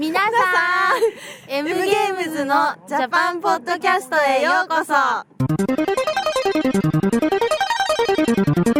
[0.00, 0.28] 皆さ
[0.96, 4.94] ん M ゲームズのジャパンポッドキャストへようこそ「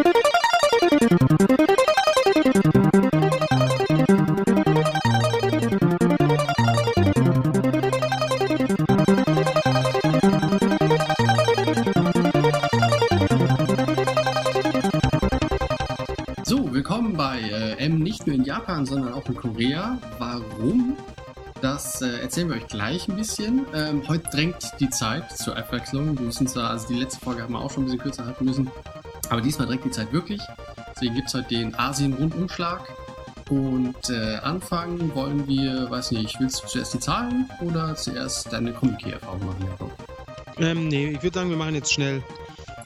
[18.21, 19.99] nicht nur in Japan, sondern auch in Korea.
[20.19, 20.97] Warum?
[21.63, 23.65] Das äh, erzählen wir euch gleich ein bisschen.
[23.75, 26.19] Ähm, heute drängt die Zeit zur Abwechslung.
[26.19, 28.45] Wir müssen zwar, also die letzte Folge haben wir auch schon ein bisschen kürzer halten
[28.45, 28.71] müssen,
[29.31, 30.41] aber diesmal drängt die Zeit wirklich.
[30.95, 32.81] Deswegen gibt es heute den Asien-Rundumschlag.
[33.49, 38.73] Und äh, anfangen wollen wir, weiß nicht, willst du zuerst die Zahlen oder zuerst deine
[38.73, 39.91] Comic-Erfahrung machen?
[40.59, 42.23] Ähm, nee, ich würde sagen, wir machen jetzt schnell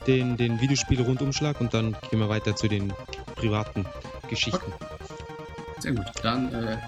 [0.07, 2.93] den, den Videospiel-Rundumschlag und dann gehen wir weiter zu den
[3.35, 3.85] privaten
[4.29, 4.73] Geschichten.
[5.85, 6.07] Sehr gut.
[6.23, 6.79] Dann, äh,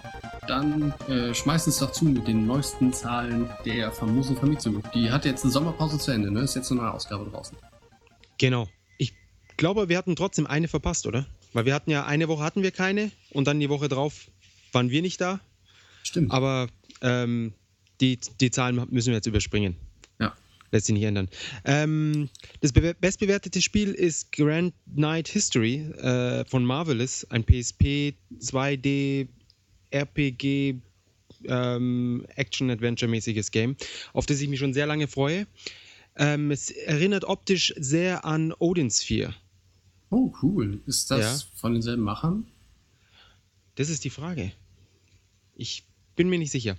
[0.48, 4.82] dann äh, schmeiß uns doch zu mit den neuesten Zahlen der famosen Vermietung.
[4.94, 6.40] Die hat jetzt eine Sommerpause zu Ende, ne?
[6.40, 7.58] Ist jetzt eine neue Ausgabe draußen.
[8.38, 8.68] Genau.
[8.96, 9.12] Ich
[9.58, 11.26] glaube, wir hatten trotzdem eine verpasst, oder?
[11.52, 14.30] Weil wir hatten ja eine Woche hatten wir keine und dann die Woche drauf
[14.72, 15.40] waren wir nicht da.
[16.02, 16.32] Stimmt.
[16.32, 16.68] Aber
[17.02, 17.52] ähm,
[18.00, 19.76] die, die Zahlen müssen wir jetzt überspringen.
[20.66, 20.72] Ja.
[20.72, 21.28] Lässt sich nicht ändern.
[21.64, 22.28] Ähm,
[22.60, 29.28] das be bestbewertete Spiel ist Grand Knight History äh, von Marvelous, ein PSP 2D
[29.90, 30.76] RPG
[31.48, 33.76] ähm, Action-Adventure-mäßiges Game,
[34.12, 35.46] auf das ich mich schon sehr lange freue.
[36.16, 39.34] Ähm, es erinnert optisch sehr an Odin Sphere.
[40.10, 40.80] Oh, cool.
[40.86, 42.46] Ist das von denselben Machern?
[43.74, 44.52] Das ist die Frage.
[45.54, 45.85] Ich
[46.16, 46.76] bin mir nicht sicher.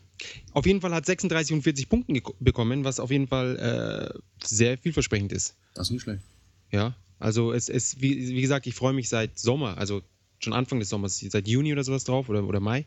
[0.53, 4.19] Auf jeden Fall hat 36 und 40 Punkten geko- bekommen, was auf jeden Fall äh,
[4.45, 5.55] sehr vielversprechend ist.
[5.75, 6.23] Das ist nicht schlecht.
[6.71, 10.01] Ja, also es ist, wie, wie gesagt, ich freue mich seit Sommer, also
[10.39, 12.85] schon Anfang des Sommers, seit Juni oder sowas drauf oder, oder Mai.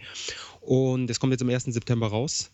[0.61, 1.65] Und es kommt jetzt am 1.
[1.65, 2.51] September raus.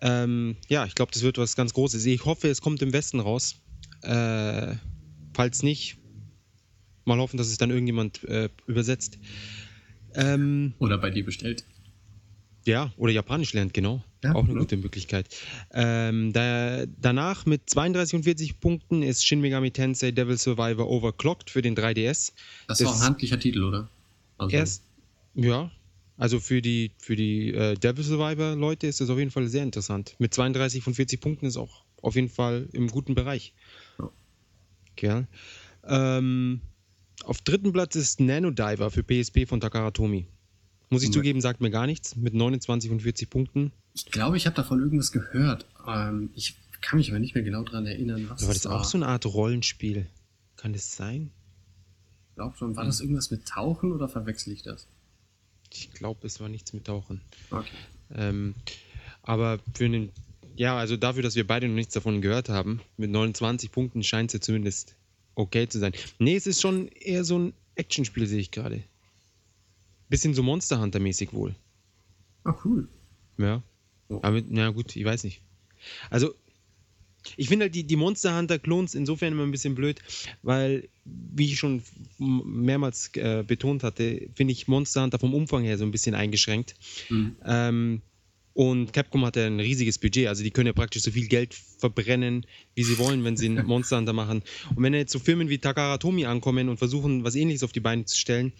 [0.00, 2.04] Ähm, ja, ich glaube, das wird was ganz Großes.
[2.06, 3.56] Ich hoffe, es kommt im Westen raus.
[4.02, 4.76] Äh,
[5.34, 5.98] falls nicht,
[7.04, 9.18] mal hoffen, dass es dann irgendjemand äh, übersetzt.
[10.14, 11.64] Ähm, Oder bei dir bestellt.
[12.64, 14.02] Ja, oder Japanisch lernt, genau.
[14.22, 14.60] Ja, Auch eine ne?
[14.60, 15.28] gute Möglichkeit.
[15.72, 21.50] Ähm, da, danach mit 32 und 40 Punkten ist Shin Megami Tensei Devil Survivor Overclocked
[21.50, 22.32] für den 3DS.
[22.66, 23.88] Das, Das war ein handlicher Titel, oder?
[24.38, 24.82] Also, Erst,
[25.34, 25.70] ja,
[26.16, 29.62] also für die, für die äh, Devil Survivor Leute ist das auf jeden Fall sehr
[29.62, 30.16] interessant.
[30.18, 33.54] Mit 32 von 40 Punkten ist auch auf jeden Fall im guten Bereich.
[33.98, 34.10] Ja.
[34.96, 35.28] Gell?
[35.84, 36.60] Ähm,
[37.24, 40.26] auf dritten Platz ist Nanodiver für PSP von Takara Tomy.
[40.90, 42.16] Muss ich zugeben, sagt mir gar nichts.
[42.16, 43.72] Mit 29 und 40 Punkten.
[43.94, 45.66] Ich glaube, ich habe davon irgendwas gehört.
[45.86, 48.98] Ähm, ich kann mich aber nicht mehr genau daran erinnern, was War das auch so
[48.98, 50.06] eine Art Rollenspiel?
[50.56, 51.30] Kann das sein?
[52.30, 52.76] Ich glaube schon.
[52.76, 54.86] War das irgendwas mit Tauchen oder verwechsel ich das?
[55.72, 57.20] Ich glaube, es war nichts mit Tauchen.
[57.50, 57.68] Okay.
[58.14, 58.54] Ähm,
[59.22, 60.10] aber für einen,
[60.56, 64.30] ja, also dafür, dass wir beide noch nichts davon gehört haben, mit 29 Punkten scheint
[64.30, 64.96] es ja zumindest
[65.34, 65.92] okay zu sein.
[66.18, 68.82] Nee, es ist schon eher so ein Actionspiel, sehe ich gerade.
[70.08, 71.54] Bisschen so Monster Hunter-mäßig wohl.
[72.44, 72.88] Ah, cool.
[73.36, 73.62] Ja.
[74.08, 74.22] So.
[74.22, 75.42] Aber, na gut, ich weiß nicht.
[76.10, 76.34] Also,
[77.36, 80.00] ich finde halt die, die Monster Hunter-Klons insofern immer ein bisschen blöd,
[80.42, 81.82] weil, wie ich schon
[82.18, 86.74] mehrmals äh, betont hatte, finde ich Monster Hunter vom Umfang her so ein bisschen eingeschränkt.
[87.10, 87.36] Mhm.
[87.44, 88.02] Ähm,
[88.54, 91.54] und Capcom hat ja ein riesiges Budget, also die können ja praktisch so viel Geld
[91.54, 94.42] verbrennen, wie sie wollen, wenn sie einen Monster Hunter machen.
[94.74, 97.80] Und wenn jetzt so Firmen wie Takara Tomy ankommen und versuchen, was ähnliches auf die
[97.80, 98.52] Beine zu stellen,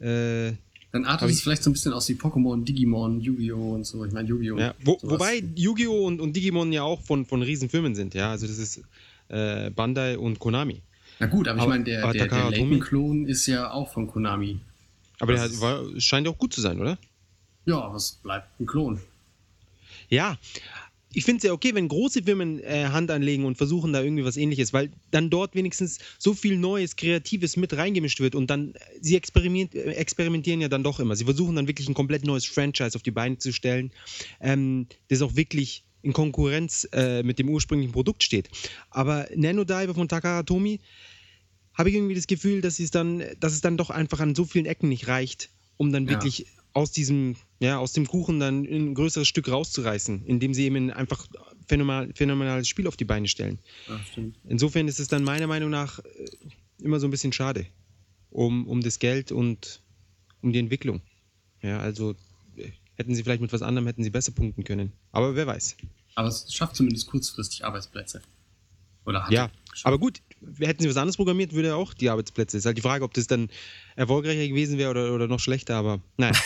[0.00, 0.52] äh,
[0.92, 3.74] Dann artet es ich- vielleicht so ein bisschen aus wie Pokémon, Digimon, Yu-Gi-Oh!
[3.74, 4.04] und so.
[4.04, 4.58] Ich meine, Yu-Gi-Oh!
[4.58, 6.06] Ja, wo, wobei Yu-Gi-Oh!
[6.06, 8.30] Und, und Digimon ja auch von, von Riesenfirmen sind, ja.
[8.30, 8.82] Also das ist
[9.28, 10.80] äh, Bandai und Konami.
[11.20, 14.58] Na gut, aber, ich Aber- meine, der, der, der Layton-Klon ist ja auch von Konami.
[15.20, 16.98] Aber der Das hat, ist- war, scheint ja auch gut zu sein, oder?
[17.66, 19.00] Ja, aber es bleibt ein Klon.
[20.08, 20.38] Ja.
[21.12, 24.24] Ich finde es ja okay, wenn große Firmen äh, Hand anlegen und versuchen da irgendwie
[24.24, 28.74] was ähnliches, weil dann dort wenigstens so viel Neues, Kreatives mit reingemischt wird und dann,
[28.74, 31.16] äh, sie experiment, äh, experimentieren ja dann doch immer.
[31.16, 33.90] Sie versuchen dann wirklich ein komplett neues Franchise auf die Beine zu stellen,
[34.40, 38.48] ähm, das auch wirklich in Konkurrenz äh, mit dem ursprünglichen Produkt steht.
[38.90, 40.80] Aber Nanodiver von Takara Tomy
[41.74, 44.44] habe ich irgendwie das Gefühl, dass es dann, dass es dann doch einfach an so
[44.44, 46.12] vielen Ecken nicht reicht, um dann Ja.
[46.12, 50.90] wirklich aus diesem, ja, aus dem Kuchen dann ein größeres Stück rauszureißen, indem sie eben
[50.90, 51.26] einfach
[51.66, 53.58] phänomenal, phänomenales Spiel auf die Beine stellen.
[54.10, 54.38] Stimmt.
[54.48, 56.04] Insofern ist es dann meiner Meinung nach äh,
[56.82, 57.66] immer so ein bisschen schade
[58.30, 59.82] um, um das Geld und
[60.40, 61.02] um die Entwicklung.
[61.62, 62.14] Ja, also
[62.56, 64.92] äh, hätten sie vielleicht mit was anderem hätten sie besser punkten können.
[65.12, 65.76] Aber wer weiß.
[66.14, 68.22] Aber es schafft zumindest kurzfristig Arbeitsplätze.
[69.04, 69.50] Oder hat Ja,
[69.84, 70.22] aber gut,
[70.58, 72.56] hätten sie was anderes programmiert, würde er auch die Arbeitsplätze.
[72.56, 73.48] Ist halt die Frage, ob das dann
[73.96, 76.34] erfolgreicher gewesen wäre oder, oder noch schlechter, aber nein.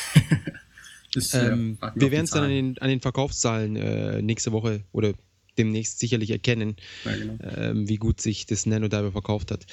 [1.14, 4.50] Das, äh, Ähm, warten wir werden es dann an den, an den Verkaufszahlen äh, nächste
[4.50, 5.14] Woche oder
[5.56, 6.74] demnächst sicherlich erkennen,
[7.04, 7.38] Ja, genau.
[7.56, 9.64] ähm, wie gut sich das Nanodiver verkauft hat.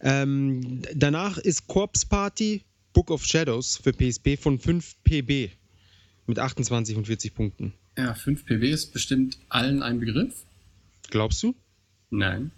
[0.00, 2.62] Ähm, danach ist Corpse Party
[2.94, 5.50] Book of Shadows für PSP von 5 PB
[6.26, 7.74] mit 28 und 40 Punkten.
[7.96, 10.34] Ja, 5 PW ist bestimmt allen ein Begriff.
[11.10, 11.54] Glaubst du?
[12.10, 12.50] Nein.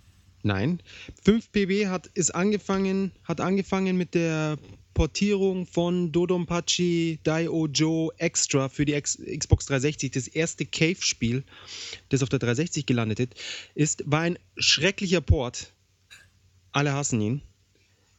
[0.45, 0.81] Nein.
[1.25, 4.59] 5 PB hat, ist angefangen, hat angefangen mit der
[4.93, 10.13] Portierung von Dodonpachi Daiojo Extra für die X Xbox 360.
[10.13, 11.45] Das erste Cave-Spiel,
[12.11, 13.35] das auf der 360 gelandet
[13.75, 15.73] ist, war ein schrecklicher Port.
[16.73, 17.43] Alle hassen ihn.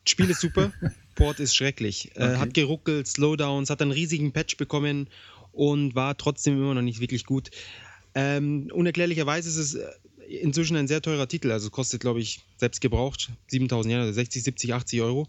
[0.04, 0.74] Das Spiel ist super,
[1.16, 2.12] Port ist schrecklich.
[2.16, 2.38] Äh, Okay.
[2.38, 5.10] hat geruckelt, Slowdowns, hat einen riesigen Patch bekommen
[5.52, 7.52] und war trotzdem immer noch nicht wirklich gut.
[8.16, 9.88] Ähm, unerklärlicherweise ist es äh,
[10.28, 11.52] inzwischen ein sehr teurer Titel.
[11.52, 15.28] Also es kostet, glaube ich, selbst gebraucht 7000 Yen, also 60, 70, 80 Euro.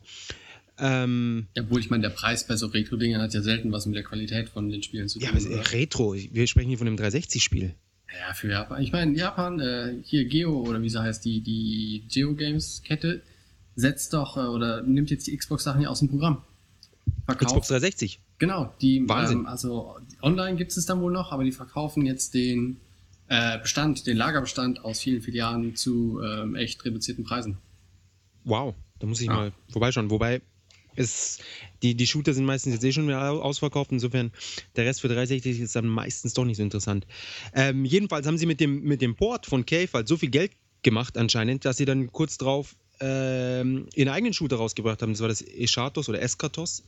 [0.79, 4.03] Ähm, Obwohl, ich meine, der Preis bei so Retro-Dingen hat ja selten was mit der
[4.03, 5.25] Qualität von den Spielen zu tun.
[5.25, 5.73] ja, aber es oder?
[5.73, 6.15] Retro.
[6.15, 7.75] Wir sprechen hier von einem 360-Spiel.
[8.21, 8.83] Ja, für Japan.
[8.83, 13.23] Ich meine, Japan, äh, hier Geo oder wie sie heißt, die, die Geo Games Kette
[13.75, 16.43] setzt doch äh, oder nimmt jetzt die Xbox-Sachen ja aus dem Programm.
[17.25, 17.47] Verkauft.
[17.47, 18.21] Xbox 360.
[18.39, 19.41] Genau, die, Wahnsinn.
[19.41, 22.79] Ähm, also online gibt es dann wohl noch, aber die verkaufen jetzt den
[23.29, 27.59] äh, Bestand, den Lagerbestand aus vielen Filialen zu ähm, echt reduzierten Preisen.
[28.45, 29.35] Wow, da muss ich Ja.
[29.35, 30.11] mal vorbeischauen.
[30.11, 30.41] Wobei
[30.95, 31.39] es,
[31.83, 33.91] die, die Shooter sind meistens jetzt eh schon wieder au- ausverkauft.
[33.93, 34.33] Insofern,
[34.77, 37.07] der Rest für 360 ist dann meistens doch nicht so interessant.
[37.53, 40.53] Ähm, jedenfalls haben sie mit dem, mit dem Port von Cave halt so viel Geld
[40.83, 45.13] gemacht anscheinend, dass sie dann kurz drauf ähm, ihren eigenen Shooter rausgebracht haben.
[45.13, 46.85] Das war das Eschatos oder Eschatos.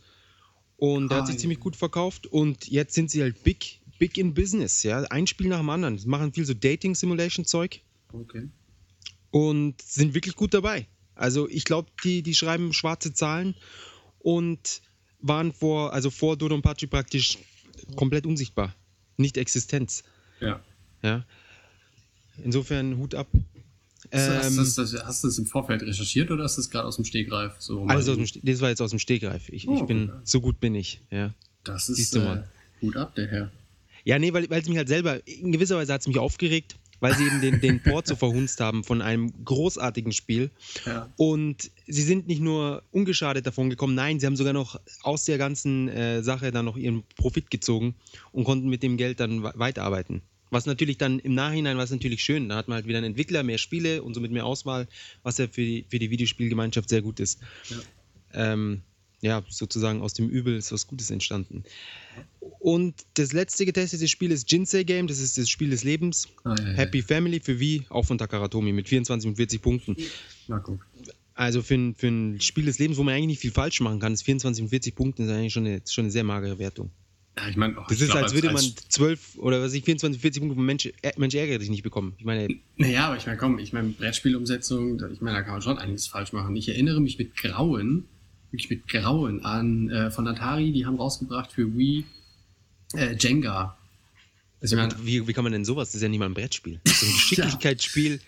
[0.76, 1.40] Und der Ah, hat sich ja.
[1.40, 2.26] ziemlich gut verkauft.
[2.28, 4.82] Und jetzt sind sie halt big, big in business.
[4.82, 5.02] Ja?
[5.04, 5.98] Ein Spiel nach dem anderen.
[5.98, 7.80] Sie machen viel so Dating-Simulation-Zeug
[8.12, 8.48] Okay.
[9.30, 10.86] und sind wirklich gut dabei.
[11.14, 13.54] Also ich glaube, die, die schreiben schwarze Zahlen
[14.20, 14.80] und
[15.20, 17.38] waren vor, also vor Dodonpachi praktisch
[17.96, 18.74] komplett unsichtbar.
[19.16, 20.04] Nicht Existenz.
[20.40, 20.60] Ja.
[21.02, 21.24] Ja.
[22.44, 23.26] Insofern Hut ab.
[24.12, 26.70] Hast, du- hast, Ähm, das, das, hast du das im Vorfeld recherchiert oder ist das
[26.70, 27.54] gerade aus dem Stegreif?
[27.58, 29.48] So mal- aus dem, das war jetzt aus dem Stegreif.
[29.48, 30.20] Ich, Oh, ich bin, okay.
[30.24, 31.00] so gut bin ich.
[31.10, 31.34] Ja,
[31.64, 32.44] Das Siehst ist du äh.
[32.80, 33.50] Hut ab, der Herr.
[34.08, 36.76] Ja nee, weil weil es mich halt selber, in gewisser Weise hat es mich aufgeregt,
[37.00, 40.50] weil sie eben den, den Port so verhunzt haben von einem großartigen Spiel.
[40.84, 41.12] Ja.
[41.16, 45.38] Und sie sind nicht nur ungeschadet davon gekommen, nein, sie haben sogar noch aus der
[45.38, 47.94] ganzen äh, Sache dann noch ihren Profit gezogen
[48.32, 50.22] und konnten mit dem Geld dann we- weiterarbeiten.
[50.50, 52.48] Was natürlich dann im Nachhinein war es natürlich schön.
[52.48, 54.88] Da hat man halt wieder einen Entwickler, mehr Spiele und somit mehr Auswahl,
[55.22, 57.38] was ja für die, für die Videospielgemeinschaft sehr gut ist.
[57.68, 57.76] Ja.
[58.32, 58.80] Ähm,
[59.20, 61.64] ja, sozusagen aus dem Übel ist was Gutes entstanden.
[62.60, 66.28] Und das letzte getestete Spiel ist Jinsei Game, das ist das Spiel des Lebens.
[66.44, 66.72] Ah, ja, ja.
[66.74, 69.96] Happy Family für Wii, auch von Takaratomi mit 24 und 40 Punkten.
[70.48, 70.86] Na guck.
[71.34, 74.00] Also für ein, für ein Spiel des Lebens, wo man eigentlich nicht viel falsch machen
[74.00, 76.90] kann, ist 24 und 40 Punkte ist eigentlich schon eine, schon eine sehr magere Wertung.
[77.38, 79.84] Ja, ich meine, oh, Das ist, glaub, als würde man als- 12 oder was ich,
[79.84, 82.14] 24, 40 Punkte von Mensch, äh, Mensch ärgere dich nicht bekommen.
[82.18, 85.62] Ich meine, Naja, aber ich meine, komm, ich meine, Brettspielumsetzung, ich meine, da kann man
[85.62, 86.56] schon einiges falsch machen.
[86.56, 88.06] Ich erinnere mich mit Grauen,
[88.50, 92.04] wirklich mit Grauen an äh, von Atari, die haben rausgebracht für Wii
[92.94, 93.76] äh, Jenga.
[94.60, 95.88] Also, meine, wie, wie kann man denn sowas?
[95.88, 96.80] Das ist ja nicht mal ein Brettspiel.
[96.84, 98.20] Das ist ein Geschicklichkeitsspiel.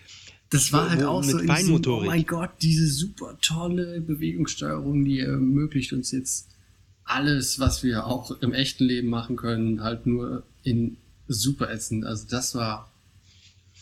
[0.49, 5.03] das war halt auch mit so in diesem, oh mein Gott, diese super tolle Bewegungssteuerung,
[5.03, 6.47] die ermöglicht uns jetzt
[7.03, 10.97] alles, was wir auch im echten Leben machen können, halt nur in
[11.27, 12.05] super ätzend.
[12.05, 12.89] Also das war,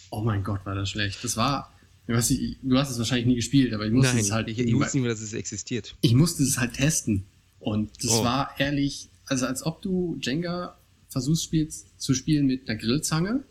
[0.10, 1.24] oh mein Gott, war das schlecht.
[1.24, 1.72] Das war,
[2.16, 4.74] weiß du hast es wahrscheinlich nie gespielt, aber ich musste Nein, es halt, ich, ich
[4.76, 5.96] wusste nicht mehr, dass es existiert.
[6.02, 7.26] ich musste es halt testen.
[7.60, 8.24] Und das Oh.
[8.24, 10.78] war ehrlich, also als ob du Jenga
[11.10, 13.44] versuchst spielst, zu spielen mit einer Grillzange.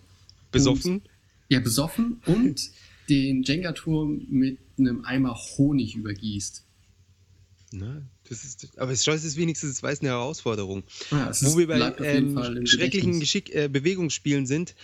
[0.51, 1.03] Besoffen?
[1.49, 2.61] Ja, besoffen und
[3.09, 6.65] den Jenga-Turm mit einem Eimer Honig übergießt.
[7.73, 10.85] Na, das ist, aber es ist wenigstens es weiß eine Herausforderung.
[11.11, 13.21] Ja, Wo wir bei ähm, schrecklichen.
[13.21, 14.75] Geschick, äh, Bewegungsspielen sind,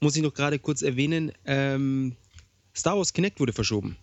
[0.00, 2.16] muss ich noch gerade kurz erwähnen, ähm,
[2.74, 3.96] Star Wars Kinect wurde verschoben.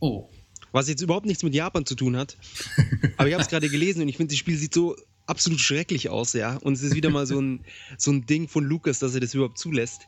[0.00, 0.28] Oh,
[0.72, 2.36] Was jetzt überhaupt nichts mit Japan zu tun hat.
[3.16, 6.08] Aber ich habe es gerade gelesen und ich finde, das Spiel sieht so absolut schrecklich
[6.08, 6.56] aus, ja.
[6.56, 7.64] Und es ist wieder mal so ein,
[7.98, 10.02] so ein Ding von Lucas, dass er das überhaupt zulässt.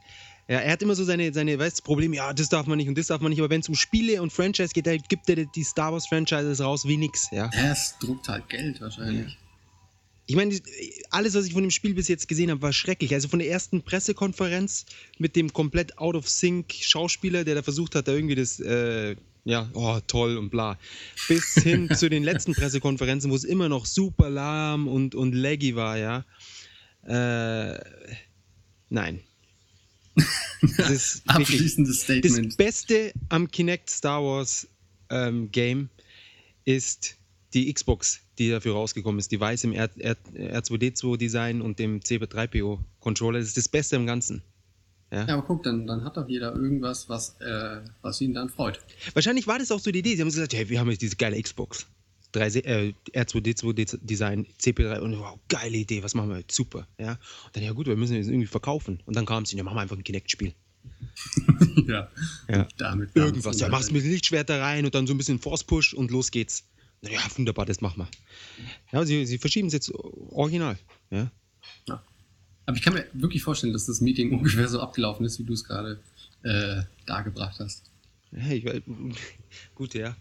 [0.48, 2.98] Ja, er hat immer so seine, seine weißt, Probleme, ja, das darf man nicht und
[2.98, 5.46] das darf man nicht, aber wenn es um Spiele und Franchise geht, da gibt er
[5.46, 7.50] die Star Wars Franchises raus wie nix, ja.
[7.54, 9.38] es druckt halt Geld wahrscheinlich.
[10.26, 10.58] Ich meine,
[11.10, 13.12] alles, was ich von dem Spiel bis jetzt gesehen habe, war schrecklich.
[13.12, 14.86] Also von der ersten Pressekonferenz
[15.18, 19.16] mit dem komplett out of sync Schauspieler, der da versucht hat, da irgendwie das, äh,
[19.44, 20.78] ja, oh, toll und bla,
[21.28, 25.76] bis hin zu den letzten Pressekonferenzen, wo es immer noch super lahm und, und laggy
[25.76, 26.24] war, ja.
[27.02, 27.78] Äh,
[28.88, 29.20] nein.
[30.78, 32.56] Das Abschließendes das Statement.
[32.56, 34.68] Beste am Kinect Star Wars
[35.10, 35.90] ähm, Game
[36.64, 37.18] ist
[37.52, 39.32] die Xbox die dafür rausgekommen ist.
[39.32, 43.38] Die weiß im R, R, R2D2-Design und dem CB3PO-Controller.
[43.38, 44.42] Das ist das Beste im Ganzen.
[45.10, 45.26] Ja.
[45.26, 48.80] Ja, aber guck, dann, dann hat doch jeder irgendwas, was, äh, was ihn dann freut.
[49.12, 50.16] Wahrscheinlich war das auch so die Idee.
[50.16, 51.86] Sie haben gesagt, hey, wir haben jetzt diese geile Xbox.
[52.32, 56.54] 3, äh, R2D2-Design, CP3 und wow, geile Idee, was machen wir jetzt?
[56.54, 56.88] Super.
[56.98, 57.12] Ja.
[57.12, 59.00] Und dann, ja gut, wir müssen das irgendwie verkaufen.
[59.06, 60.52] Und dann kam es, ja, machen wir einfach ein Kinect-Spiel.
[61.86, 62.08] ja.
[62.48, 62.66] Ja.
[62.76, 63.60] Damit Irgendwas.
[63.60, 66.64] Ja, machst mit Lichtschwerter rein und dann so ein bisschen Force-Push und los geht's.
[67.10, 68.08] Ja, wunderbar, das machen wir.
[68.92, 70.78] Ja, sie, sie verschieben es jetzt original.
[71.10, 71.30] Ja.
[71.88, 72.02] Ja.
[72.66, 75.52] Aber ich kann mir wirklich vorstellen, dass das Meeting ungefähr so abgelaufen ist, wie du
[75.52, 76.00] es gerade
[76.42, 77.90] äh, dargebracht hast.
[78.32, 78.80] Ja, ich, äh,
[79.74, 80.16] gut, ja.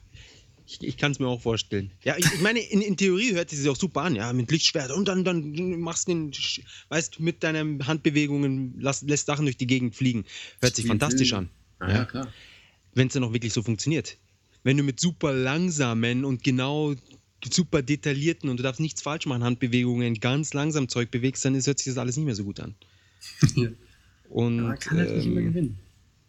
[0.65, 1.91] Ich, ich kann es mir auch vorstellen.
[2.03, 4.49] Ja, ich, ich meine, in, in Theorie hört es sich auch super an, ja, mit
[4.49, 6.31] Lichtschwert und dann, dann machst du den,
[6.87, 10.23] weißt mit deinen Handbewegungen lass, lässt Sachen durch die Gegend fliegen.
[10.61, 11.49] Hört sich fantastisch an.
[11.81, 12.27] Ja, ja klar.
[12.93, 14.17] Wenn es dann auch wirklich so funktioniert.
[14.63, 16.96] Wenn du mit super langsamen und genau
[17.51, 21.67] super detaillierten und du darfst nichts falsch machen, Handbewegungen, ganz langsam Zeug bewegst, dann ist,
[21.67, 22.75] hört sich das alles nicht mehr so gut an.
[23.55, 23.70] Ja.
[24.29, 25.77] Und Man kann halt nicht immer ähm, gewinnen.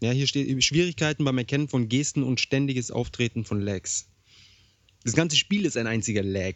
[0.03, 4.09] ja, hier steht Schwierigkeiten beim Erkennen von Gesten und ständiges Auftreten von Lags.
[5.05, 6.55] Das ganze Spiel ist ein einziger Lag.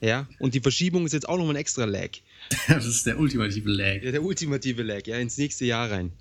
[0.00, 2.10] Ja, und die Verschiebung ist jetzt auch noch ein extra Lag.
[2.68, 4.02] Das ist der ultimative Lag.
[4.02, 6.12] Ja, der ultimative Lag, ja, ins nächste Jahr rein.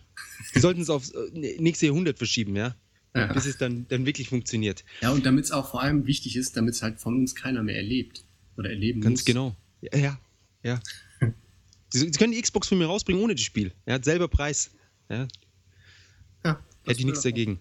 [0.53, 2.75] Wir sollten es aufs äh, nächste Jahrhundert verschieben, ja.
[3.15, 3.31] Ja.
[3.31, 4.83] Bis es dann, dann wirklich funktioniert.
[5.01, 7.63] Ja, und damit es auch vor allem wichtig ist, damit es halt von uns keiner
[7.63, 8.25] mehr erlebt.
[8.57, 9.25] Oder erleben Ganz muss.
[9.25, 9.55] genau.
[9.81, 10.19] Ja, ja.
[10.63, 10.79] ja.
[11.89, 13.71] Sie, Sie können die Xbox von mir rausbringen ohne das Spiel.
[13.85, 14.71] Ja, selber Preis.
[15.09, 15.27] Ja,
[16.43, 17.59] Ja, hätte ich nichts dagegen.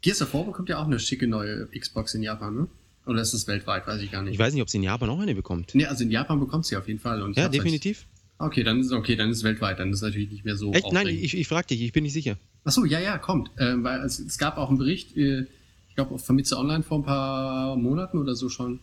[0.00, 2.68] Gears of War bekommt ja auch eine schicke neue Xbox in Japan, ne?
[3.06, 3.86] Oder ist das weltweit?
[3.86, 4.34] Weiß ich gar nicht.
[4.34, 5.74] Ich weiß nicht, ob sie in Japan auch eine bekommt.
[5.74, 7.18] Nee, also in Japan bekommt sie auf jeden Fall.
[7.34, 8.06] Ja, hab's definitiv.
[8.38, 9.78] Halt, okay, dann ist okay, dann ist es weltweit.
[9.78, 10.72] Dann ist es natürlich nicht mehr so.
[10.72, 10.92] Echt?
[10.92, 12.38] Nein, ich, ich frage dich, ich bin nicht sicher.
[12.68, 13.50] Ach so, ja, ja, kommt.
[13.58, 15.46] Ähm, weil es, es gab auch einen Bericht, äh,
[15.88, 18.80] ich glaube auf Vermitze Online vor ein paar Monaten oder so schon,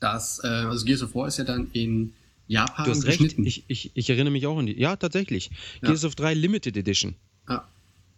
[0.00, 2.14] dass, äh, also Gears of War ist ja dann in
[2.48, 3.44] Japan Du hast recht, geschnitten.
[3.44, 4.80] ich, ich, ich erinnere mich auch an die.
[4.80, 5.50] Ja, tatsächlich.
[5.82, 5.88] Ja.
[5.88, 7.14] Gears of 3 Limited Edition.
[7.50, 7.68] Ja.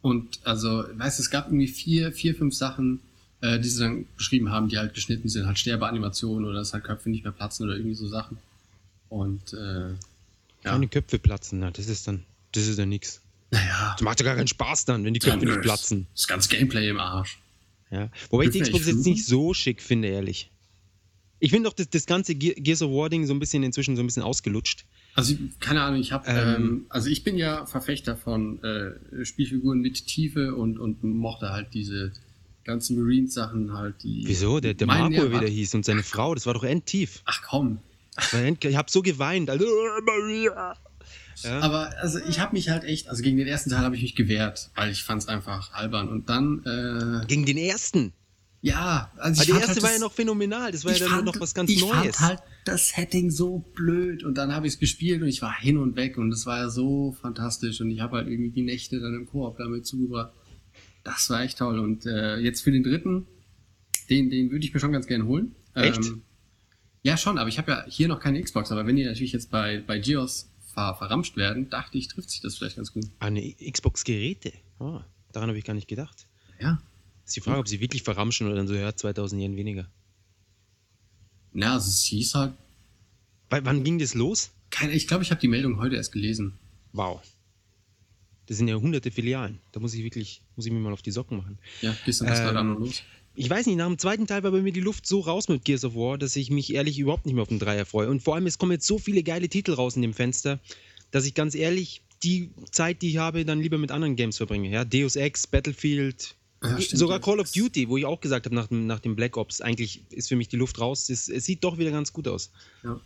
[0.00, 3.00] Und also, weißt du, es gab irgendwie vier, vier, fünf Sachen,
[3.40, 6.84] äh, die sie dann beschrieben haben, die halt geschnitten sind, halt Sterbeanimationen oder dass halt
[6.84, 8.38] Köpfe nicht mehr platzen oder irgendwie so Sachen.
[9.08, 9.96] Und äh, ja,
[10.62, 12.22] Keine Köpfe platzen, na, das ist dann,
[12.52, 13.20] das ist dann nix.
[13.54, 16.06] Naja, Das macht ja gar keinen Spaß dann, wenn die Köpfe nicht platzen.
[16.14, 17.38] Das ganze Gameplay im Arsch.
[17.90, 18.11] Ja.
[18.30, 20.50] Wobei ich die Xbox jetzt nicht so schick finde, ehrlich.
[21.40, 23.96] Ich finde doch das, das ganze Ge- Gears of War Ding so ein bisschen inzwischen
[23.96, 24.84] so ein bisschen ausgelutscht.
[25.14, 26.54] Also, keine Ahnung, ich habe, Ähm.
[26.56, 31.68] ähm, also ich bin ja Verfechter von äh, Spielfiguren mit Tiefe und, und mochte halt
[31.75, 32.12] diese
[32.64, 34.23] ganzen Marines-Sachen halt, die.
[34.26, 34.58] Wieso?
[34.61, 37.20] Der, der Marco, Nerv wie der ab- hieß und seine Frau, das war doch endtief.
[37.26, 37.78] Ach komm.
[38.62, 39.50] Ich habe so geweint.
[39.50, 39.66] Also,
[40.06, 40.76] Maria.
[41.42, 41.60] Ja.
[41.60, 44.14] Aber also ich habe mich halt echt, also gegen den ersten Teil habe ich mich
[44.14, 46.08] gewehrt, weil ich fand es einfach albern.
[46.08, 48.12] Und dann, äh, Gegen den ersten.
[48.62, 50.72] ja, also Aber ich der fand erste halt war das- ja noch phänomenal.
[50.72, 51.92] Das war ja ich dann fand- noch was ganz ich Neues.
[51.92, 55.54] fand halt das Setting so blöd und dann habe ich es gespielt und ich war
[55.60, 58.62] hin und weg und es war ja so fantastisch und ich habe halt irgendwie die
[58.62, 60.32] Nächte dann im Koop damit zugebracht.
[61.02, 63.26] Das war echt toll und äh, jetzt für den dritten,
[64.08, 65.54] den, den würde ich mir schon ganz gerne holen.
[65.74, 65.98] Echt?
[65.98, 66.22] Ähm,
[67.02, 69.50] ja, schon, aber ich habe ja hier noch keine Xbox, aber wenn die natürlich jetzt
[69.50, 73.04] bei, bei Geos ver verramscht werden, dachte ich, trifft sich das vielleicht ganz gut.
[73.20, 74.52] Eine Xbox-Geräte.
[74.78, 76.26] Ah, daran habe ich gar nicht gedacht.
[76.60, 76.82] Ja.
[77.24, 79.88] Ist die Frage, ob sie wirklich verramschen oder dann so, ja, 2000 Yen weniger.
[81.52, 82.54] Na, also es hieß halt,
[83.50, 84.50] Weil, wann ging das los?
[84.70, 86.58] keine, ich glaube, ich habe die Meldung heute erst gelesen.
[86.92, 87.22] Wow.
[88.46, 89.60] Das sind ja hunderte Filialen.
[89.72, 91.58] Da muss ich wirklich, muss ich mir mal auf die Socken machen.
[91.80, 93.02] Ja, gestern Ähm, da noch los?
[93.36, 95.64] Ich weiß nicht, nach dem zweiten Teil war bei mir die Luft so raus mit
[95.64, 98.08] Gears of War, dass ich mich ehrlich überhaupt nicht mehr auf den Dreier freue.
[98.08, 100.60] Und vor allem, es kommen jetzt so viele geile Titel raus in dem Fenster,
[101.10, 104.70] dass ich ganz ehrlich die Zeit, die ich habe, dann lieber mit anderen Games verbringe.
[104.70, 107.50] Ja, Deus Ex, Battlefield, Ja, stimmt, sogar Call of.
[107.50, 110.36] Duty, wo ich auch gesagt habe nach dem, nach dem Black Ops, eigentlich ist für
[110.36, 111.10] mich die Luft raus.
[111.10, 112.50] Es, es sieht doch wieder ganz gut aus.
[112.84, 113.00] Ja.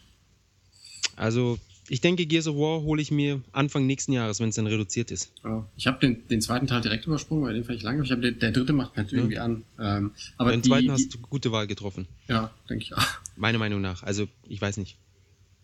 [1.16, 1.58] Also,
[1.88, 5.10] ich denke, Gears of War hole ich mir Anfang nächsten Jahres, wenn es dann reduziert
[5.10, 5.32] ist.
[5.44, 8.02] Ja, ich habe den, den zweiten Teil direkt übersprungen, weil den fand ich lange.
[8.02, 9.64] Ich habe der, der dritte macht halt irgendwie an.
[9.78, 12.06] Ähm, aber die, zweiten die, hast du gute Wahl getroffen.
[12.28, 13.04] ja, denke ich auch.
[13.36, 14.02] Meiner Meinung nach.
[14.02, 14.96] Also, ich weiß nicht.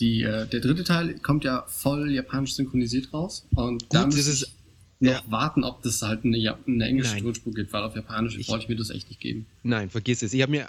[0.01, 4.27] Die, äh, der dritte Teil kommt ja voll japanisch synchronisiert raus und da Gut, muss
[4.27, 4.55] das ich
[5.05, 5.31] ist- noch ja.
[5.31, 7.19] warten, ob das halt eine, Ja- eine englische.
[7.19, 9.47] Tonspur gibt, weil auf japanisch Ich- wollte ich mir das echt nicht geben.
[9.63, 10.35] Nein, vergiss es.
[10.35, 10.69] Ich habe mir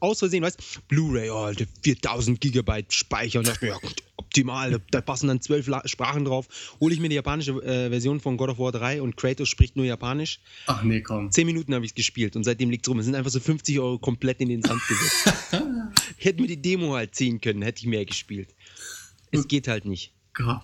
[0.00, 4.80] aus Versehen, weißt Blu-ray, oh, Alter, 4000 Gigabyte Speicher und dachte mir, ja, gut, optimal,
[4.90, 6.48] da, passen dann zwölf Sprachen drauf.
[6.80, 9.76] Hole ich mir die japanische äh, Version von God of War 3 und Kratos spricht
[9.76, 10.40] nur Japanisch.
[10.66, 11.30] Ach nee, komm.
[11.30, 12.98] Zehn Minuten habe ich es gespielt und seitdem liegt rum.
[12.98, 15.34] Es sind einfach so 50 Euro komplett in den Sand gesetzt.
[16.18, 18.54] ich hätte mir die Demo halt ziehen können, hätte ich mehr gespielt.
[19.30, 20.12] Es geht halt nicht.
[20.34, 20.60] Gott,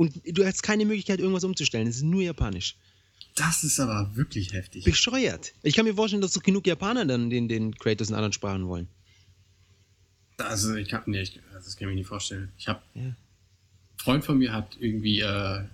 [0.00, 1.86] Und du hast keine Möglichkeit, irgendwas umzustellen.
[1.86, 2.74] Es ist nur Japanisch.
[3.34, 4.82] das ist aber wirklich heftig.
[4.82, 5.52] Bescheuert.
[5.62, 8.66] Ich kann mir vorstellen, dass doch genug Japaner dann den, den Kratos in anderen Sprachen
[8.66, 8.88] wollen.
[10.38, 12.50] Also ich kann, nee, ich, das kann ich mir nicht vorstellen.
[12.56, 13.02] Ich habe, Ja.
[13.02, 13.16] ein
[13.98, 15.64] Freund von mir hat irgendwie äh,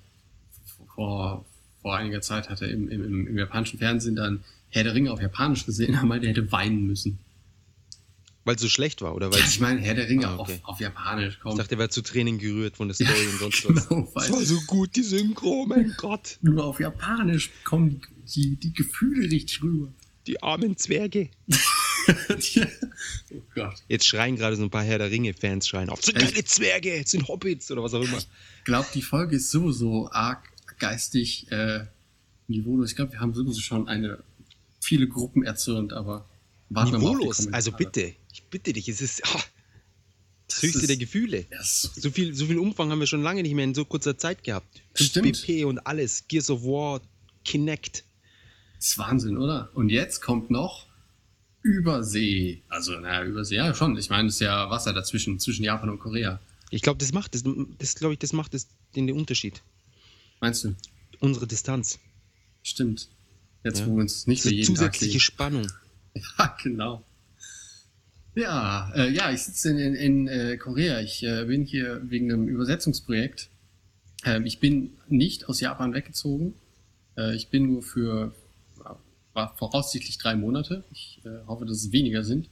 [0.96, 1.44] vor,
[1.80, 5.22] vor einiger Zeit hat er im, im, im, japanischen Fernsehen dann Herr der Ringe auf
[5.22, 7.20] Japanisch gesehen, er meinte, er hätte weinen müssen.
[8.46, 10.60] Weil es so schlecht war, oder weil Ich meine, Herr der Ringe Ah, okay.
[10.62, 11.52] auf, auf Japanisch, komm.
[11.52, 13.88] ich dachte, er war zu Tränen gerührt von der Story und sonst was.
[13.88, 16.38] genau, Das weil war so gut, die Synchro, mein Gott.
[16.40, 18.00] nur auf Japanisch kommen
[18.34, 19.92] die, die, Gefühle richtig rüber.
[20.26, 21.28] Die armen Zwerge.
[23.32, 23.74] oh Gott.
[23.88, 26.02] Jetzt schreien gerade so ein paar Herr der Ringe-Fans schreien auf.
[26.04, 28.18] Sind keine Zwerge, es sind Hobbits oder was auch immer.
[28.18, 30.42] Ich glaube, die Folge ist sowieso arg
[30.78, 31.86] geistig äh,
[32.48, 32.90] niveaulos.
[32.90, 34.22] Ich glaube, wir haben sowieso schon eine
[34.80, 36.28] viele Gruppen erzürnt, aber
[36.70, 39.32] warten wir mal Niveaulos, also bitte, ich bitte dich, es ist ah,
[40.48, 41.46] das Das höchste ist- der Gefühle.
[41.50, 43.84] Ja, so- So viel, so viel Umfang haben wir schon lange nicht mehr in so
[43.84, 44.66] kurzer Zeit gehabt.
[44.94, 45.44] Stimmt.
[45.44, 47.00] BP und alles, Gears of War,
[47.44, 48.04] Kinect.
[48.76, 49.70] Das ist Wahnsinn, oder?
[49.74, 50.86] Und jetzt kommt noch
[51.62, 52.62] Übersee.
[52.68, 53.96] Also, naja, Übersee, ja schon.
[53.96, 56.38] Ich meine, es ist ja Wasser dazwischen, zwischen Japan und Korea.
[56.70, 57.42] Ich glaube, das macht, das,
[57.78, 59.62] das glaube ich, das macht das, den, den Unterschied.
[60.40, 60.74] Meinst du?
[61.20, 61.98] Unsere Distanz.
[62.62, 63.08] Stimmt.
[63.64, 63.86] Jetzt, Ja.
[63.86, 65.20] wo wir uns nicht mehr jeden Tag zusätzliche sehen.
[65.20, 65.72] Spannung.
[66.38, 67.04] Ja, genau.
[68.34, 71.00] Ja, äh, ja, ich sitze in, in, in äh, Korea.
[71.00, 73.48] Ich äh, bin hier wegen einem Übersetzungsprojekt.
[74.24, 76.54] Ähm, ich bin nicht aus Japan weggezogen.
[77.16, 78.34] Äh, ich bin nur für
[78.84, 78.98] ja,
[79.32, 80.84] war voraussichtlich drei Monate.
[80.90, 82.50] Ich äh, hoffe, dass es weniger sind.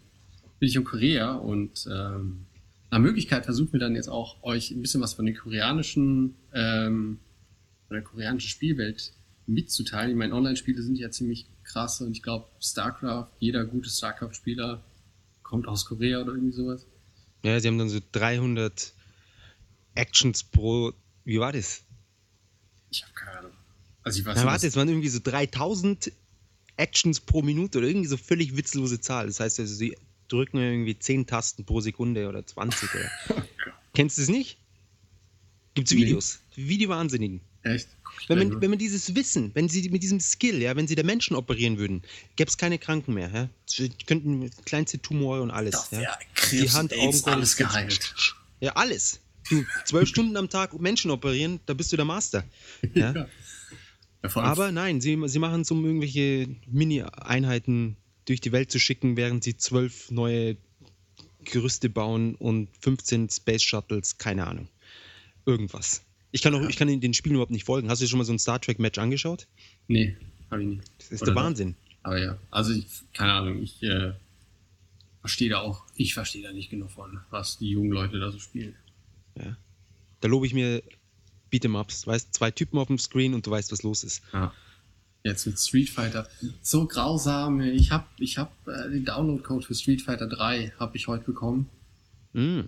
[0.58, 2.46] Bin ich in Korea und ähm,
[2.90, 7.18] nach Möglichkeit versuchen wir dann jetzt auch euch ein bisschen was von der koreanischen, ähm,
[7.88, 9.12] von der koreanischen Spielwelt
[9.46, 10.12] mitzuteilen.
[10.12, 14.82] Ich meine, Online-Spiele sind ja ziemlich krass und ich glaube, StarCraft, jeder gute StarCraft-Spieler
[15.42, 16.86] kommt aus Korea oder irgendwie sowas.
[17.42, 18.92] Ja, sie haben dann so 300
[19.94, 20.92] Actions pro.
[21.24, 21.82] Wie war das?
[22.90, 23.52] Ich habe keine Ahnung.
[24.02, 26.12] Also ich weiß nicht, warte, es waren irgendwie so 3000
[26.76, 29.26] Actions pro Minute oder irgendwie so völlig witzlose Zahl.
[29.26, 29.96] Das heißt, also, sie
[30.28, 32.88] drücken irgendwie 10 Tasten pro Sekunde oder 20.
[32.94, 33.44] Oder.
[33.94, 34.58] Kennst du es nicht?
[35.74, 35.98] Gibt's Nee.
[36.02, 36.40] Videos?
[36.56, 37.40] Videowahnsinnigen.
[37.40, 37.42] Echt?
[37.42, 37.86] Guck ich
[38.28, 41.04] Wenn man, wenn man dieses Wissen, wenn sie mit diesem Skill, ja, wenn sie der
[41.04, 42.02] Menschen operieren würden,
[42.36, 43.30] gäbe es keine Kranken mehr.
[43.32, 43.48] Ja?
[43.66, 45.72] Sie könnten kleinste Tumore und alles.
[45.72, 46.00] Das ja?
[46.00, 48.14] wär Krebs, Hand, AIDS, Augen, alles geheilt.
[48.60, 49.20] Ja, alles.
[49.48, 52.44] Du, zwölf Stunden am Tag Menschen operieren, da bist du der Master.
[52.94, 53.12] Ja?
[53.12, 53.28] Ja.
[54.24, 59.18] Ja, Aber nein, sie, sie machen es, um irgendwelche Mini-Einheiten durch die Welt zu schicken,
[59.18, 60.56] während sie zwölf neue
[61.44, 64.68] Gerüste bauen und 15 Space Shuttles, keine Ahnung.
[65.44, 66.02] Irgendwas.
[66.34, 67.88] Ich kann, auch, ich kann den Spielen überhaupt nicht folgen.
[67.88, 69.46] Hast du dir schon mal so ein Star Trek-Match angeschaut?
[69.86, 70.16] Nee,
[70.50, 70.82] habe ich nicht.
[70.98, 71.42] Das ist Oder der?
[71.44, 71.76] Wahnsinn.
[72.02, 74.14] Aber ja, also ich, keine Ahnung, ich äh,
[75.20, 78.40] verstehe da auch, ich verstehe da nicht genug von, was die jungen Leute da so
[78.40, 78.74] spielen.
[79.36, 79.56] Ja.
[80.22, 80.82] Da lobe ich mir
[81.52, 82.08] Beat'em-Ups.
[82.08, 84.20] Weißt, zwei Typen auf dem Screen und du weißt, was los ist.
[84.32, 84.52] Ja.
[85.22, 86.28] Jetzt mit Street Fighter.
[86.62, 87.60] So grausam.
[87.60, 91.70] Ich habe ich hab, äh, den Download-Code für Street Fighter 3 habe ich heute bekommen.
[92.32, 92.62] Mm.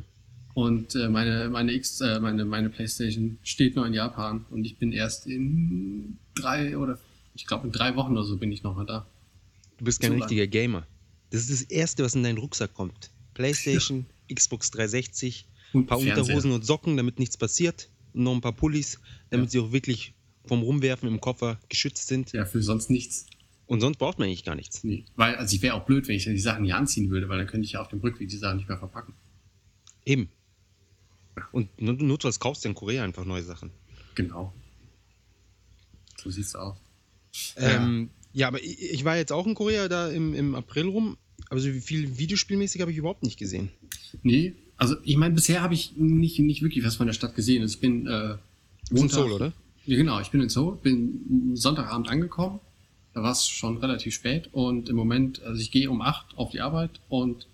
[0.57, 4.79] Und äh, meine, meine, X, äh, meine, meine Playstation steht noch in Japan und ich
[4.79, 6.99] bin erst in drei oder
[7.35, 9.07] ich glaube in drei Wochen oder so bin ich noch mal da.
[9.77, 10.87] Du bist kein So richtiger Gamer.
[11.29, 13.11] Das ist das Erste, was in deinen Rucksack kommt.
[13.35, 16.23] Playstation, Xbox 360, ein Und paar Fernseher.
[16.23, 17.91] Unterhosen und Socken, damit nichts passiert.
[18.15, 19.51] Und noch ein paar Pullis, damit Ja.
[19.51, 20.15] sie auch wirklich
[20.47, 22.33] vom Rumwerfen im Koffer geschützt sind.
[22.33, 23.27] Ja, für sonst nichts.
[23.67, 24.83] Und sonst braucht man eigentlich gar nichts.
[24.85, 25.05] Nee.
[25.17, 27.47] Weil, also ich wäre auch blöd, wenn ich die Sachen hier anziehen würde, weil dann
[27.47, 29.13] könnte ich ja auf dem Rückweg die Sachen nicht mehr verpacken.
[30.07, 30.31] Eben.
[31.53, 33.71] Und nur- notfalls kaufst du in Korea einfach neue Sachen.
[34.15, 34.53] Genau.
[36.17, 36.77] So sieht's aus.
[37.57, 41.17] Ähm, ja, aber ich, ich war jetzt auch in Korea da im, im April rum,
[41.51, 43.71] aber so viel Videospielmäßig habe ich überhaupt nicht gesehen.
[44.23, 47.63] Nee, also ich meine, bisher habe ich nicht, nicht wirklich was von der Stadt gesehen.
[47.63, 48.37] Also ich bin äh,
[48.81, 49.53] bist in Montag- Seoul, oder?
[49.85, 52.61] Ja, genau, ich bin in Seoul, bin Sonntagabend angekommen.
[53.15, 56.51] Da war es schon relativ spät und im Moment, also ich gehe um 8 auf
[56.51, 57.47] die Arbeit und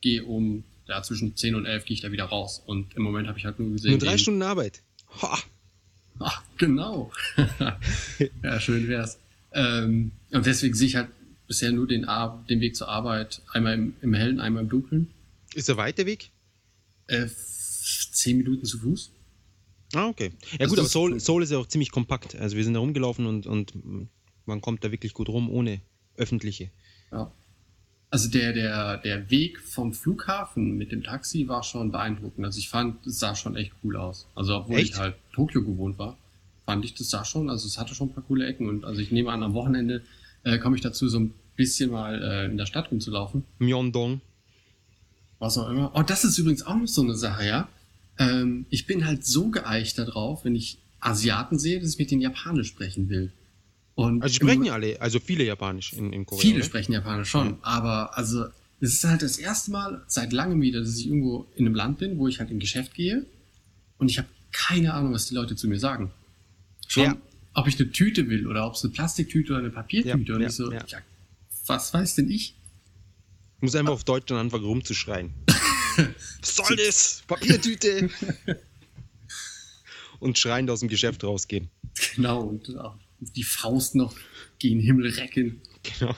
[0.00, 2.62] gehe um, ja, zwischen 10 und 11 gehe ich da wieder raus.
[2.66, 3.90] Und im Moment habe ich halt nur gesehen.
[3.92, 4.82] Nur drei den- Stunden Arbeit.
[5.22, 5.38] Ha!
[6.18, 7.10] Ach, genau.
[8.42, 9.18] ja, schön wär's.
[9.52, 11.08] Ähm, und deswegen sehe ich halt
[11.46, 15.10] bisher nur den, Ar den Weg zur Arbeit, einmal im, im Hellen, einmal im Dunkeln.
[15.54, 16.30] Ist der weite Weg?
[17.06, 19.10] Äh, zehn Minuten zu Fuß.
[19.94, 20.32] Ah, okay.
[20.52, 22.34] Ja Das gut, aber Seoul, Seoul ist ja auch ziemlich kompakt.
[22.36, 23.72] Also wir sind da rumgelaufen und, und
[24.44, 25.80] man kommt da wirklich gut rum ohne
[26.16, 26.70] öffentliche.
[27.12, 27.30] Ja.
[28.16, 32.46] Also der, der, der Weg vom Flughafen mit dem Taxi war schon beeindruckend.
[32.46, 34.26] Also ich fand, es sah schon echt cool aus.
[34.34, 34.94] Also obwohl Echt?
[34.94, 36.16] ich halt Tokio gewohnt war,
[36.64, 38.70] fand ich, das sah schon, also es hatte schon ein paar coole Ecken.
[38.70, 40.00] Und also ich nehme an, am Wochenende
[40.44, 43.44] äh, komme ich dazu, so ein bisschen mal äh, in der Stadt rumzulaufen.
[43.58, 44.22] Myeongdong.
[45.38, 45.92] Was auch immer.
[45.94, 47.68] Oh, das ist übrigens auch noch so eine Sache, ja.
[48.18, 52.22] Ähm, ich bin halt so geeicht darauf, wenn ich Asiaten sehe, dass ich mit denen
[52.22, 53.30] Japanisch sprechen will.
[53.96, 56.40] Und Also sprechen ja alle, also viele Japanisch in, in Korea.
[56.42, 56.64] Viele oder?
[56.64, 57.58] sprechen Japanisch schon, Mhm.
[57.62, 58.44] aber also
[58.80, 61.98] es ist halt das erste Mal seit langem wieder, dass ich irgendwo in einem Land
[61.98, 63.24] bin, wo ich halt in ein Geschäft gehe
[63.98, 66.12] und ich habe keine Ahnung, was die Leute zu mir sagen.
[66.86, 67.16] Schon, Ja.
[67.54, 70.42] ob ich eine Tüte will oder ob es eine Plastiktüte oder eine Papiertüte Ja, und
[70.42, 70.84] ja, ich so, ja.
[70.86, 70.98] ja,
[71.66, 72.54] was weiß denn ich?
[73.56, 75.32] Ich muss einfach auf Deutsch dann anfangen rumzuschreien.
[76.42, 77.22] Was soll das?
[77.26, 78.10] Papiertüte!
[80.20, 81.70] Und schreiend aus dem Geschäft rausgehen.
[82.14, 84.14] Genau, und auch die Faust noch
[84.58, 85.60] gegen den Himmel recken.
[85.98, 86.14] Genau.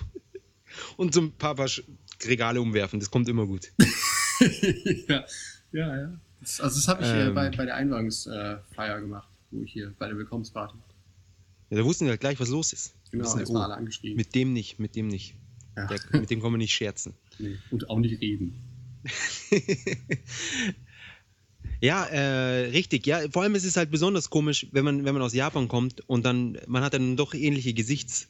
[0.96, 1.68] Und so ein paar, paar
[2.24, 3.72] Regale umwerfen, das kommt immer gut.
[5.08, 5.24] ja,
[5.72, 6.20] ja, ja.
[6.40, 7.34] Das, also das habe ich äh, Ähm.
[7.34, 10.76] bei, bei der Einweihungsfeier gemacht, wo ich hier bei der Willkommensparty.
[11.70, 12.94] Ja, da wussten wir halt gleich, was los ist.
[13.10, 14.16] Wir Genau, wussten, erstmal oh, alle angeschrieben.
[14.16, 15.34] mit dem nicht, mit dem nicht.
[15.76, 15.86] ja.
[15.86, 17.14] Der, mit dem kann man nicht scherzen.
[17.38, 17.56] nee.
[17.70, 18.54] Und auch nicht reden.
[21.80, 23.06] Ja, äh, richtig.
[23.06, 26.02] Ja, vor allem ist es halt besonders komisch, wenn man, wenn man aus Japan kommt
[26.08, 28.28] und dann, man hat dann doch ähnliche Gesichts.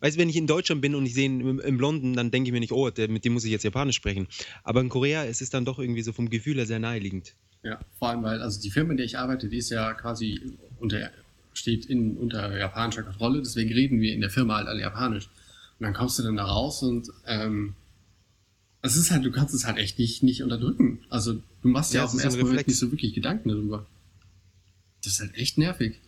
[0.00, 2.48] Weißt du, wenn ich in Deutschland bin und ich sehe einen im Blonden, dann denke
[2.48, 4.28] ich mir nicht, oh, der, mit dem muss ich jetzt Japanisch sprechen.
[4.64, 7.34] Aber in Korea ist es dann doch irgendwie so vom Gefühl her sehr naheliegend.
[7.62, 10.56] Ja, vor allem, weil also die Firma, in der ich arbeite, die ist ja quasi
[10.78, 11.10] unter,
[11.52, 15.26] steht in, unter japanischer Kontrolle, deswegen reden wir in der Firma halt alle Japanisch.
[15.78, 17.74] Und dann kommst du dann da raus und ähm,
[18.88, 21.00] es ist halt, du kannst es halt echt nicht, nicht unterdrücken.
[21.10, 23.14] Also du machst ja, Ja, auch es im ist ein ersten Moment nicht so wirklich
[23.14, 23.86] Gedanken darüber.
[25.02, 26.00] Das ist halt echt nervig.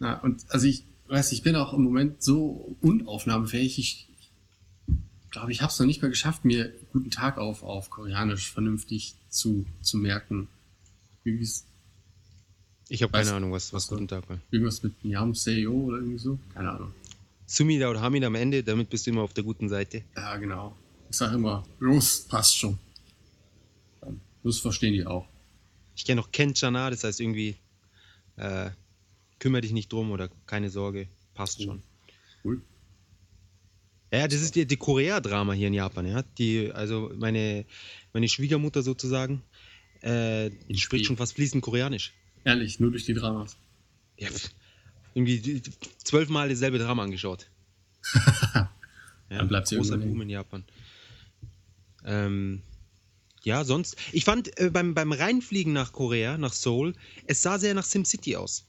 [0.00, 4.08] Na, und also ich weiß, ich bin auch im Moment so unaufnahmefähig, ich
[5.30, 9.14] glaube, ich habe es noch nicht mal geschafft, mir guten Tag auf, auf Koreanisch vernünftig
[9.28, 10.48] zu, zu merken.
[11.24, 11.64] Irgendwas,
[12.88, 14.38] Ich habe keine Ahnung, was, was guten Tag war.
[14.50, 16.38] irgendwas mit Yam Seyo oder irgendwie so?
[16.54, 16.92] Keine Ahnung.
[17.54, 20.02] Sumida oder Hamida am Ende, damit bist du immer auf der guten Seite.
[20.16, 20.76] Ja, genau.
[21.08, 22.78] Ich sage immer, los, passt schon.
[24.42, 25.28] Das verstehen die auch.
[25.94, 27.56] Ich kenne noch Kenchana, das heißt irgendwie,
[28.36, 28.70] äh,
[29.38, 31.80] kümmere dich nicht drum oder keine Sorge, passt schon.
[32.44, 32.60] Cool.
[34.12, 36.22] Ja, das ist die, die Korea-Drama hier in Japan, ja.
[36.38, 37.64] Die, also meine,
[38.12, 39.42] meine Schwiegermutter sozusagen,
[40.00, 42.12] äh, die spricht schon fast fließend Koreanisch.
[42.44, 43.56] Ehrlich, nur durch die Dramas.
[44.18, 44.50] Ja, pf,
[45.14, 45.62] irgendwie
[46.02, 47.46] zwölfmal dasselbe Drama angeschaut.
[48.54, 48.68] ja,
[49.28, 50.64] Dann bleibt sie großer Boom in Japan.
[52.04, 52.62] Ähm,
[53.42, 53.96] ja, sonst.
[54.12, 56.94] Ich fand äh, beim, beim Reinfliegen nach Korea, nach Seoul,
[57.26, 58.66] es sah sehr nach SimCity aus.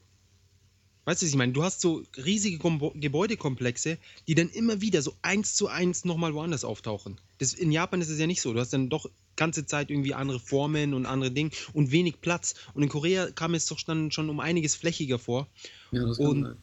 [1.06, 1.54] Weißt du, was ich meine?
[1.54, 6.34] Du hast so riesige Kombo Gebäudekomplexe, die dann immer wieder so eins zu eins nochmal
[6.34, 7.22] woanders auftauchen.
[7.38, 8.54] Das, in Japan ist es ja nicht so.
[8.54, 12.56] Du hast dann doch ganze Zeit irgendwie andere Formen und andere Dinge und wenig Platz.
[12.74, 15.48] Und in Korea kam es doch dann schon um einiges flächiger vor.
[15.92, 16.56] Ja, das Und- sein.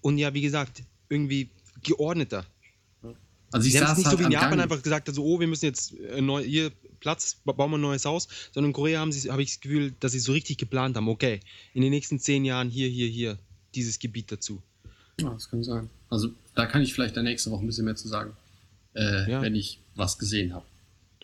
[0.00, 1.48] Und ja, wie gesagt, irgendwie
[1.82, 2.44] geordneter.
[3.52, 4.62] Also ich Sie haben es nicht halt so wie in Japan Gang.
[4.62, 7.82] einfach gesagt, also, oh, wir müssen jetzt äh, neu, hier Platz, ba- bauen wir ein
[7.82, 10.56] neues Haus, sondern in Korea haben sie, habe ich das Gefühl, dass sie so richtig
[10.56, 11.40] geplant haben, okay,
[11.74, 13.38] in den nächsten zehn Jahren hier, hier, hier,
[13.74, 14.62] dieses Gebiet dazu.
[15.20, 15.90] Ja, das kann sein.
[16.08, 18.34] Also da kann ich vielleicht dann nächste Woche ein bisschen mehr zu sagen,
[18.94, 19.42] äh, Ja.
[19.42, 20.64] wenn ich was gesehen habe.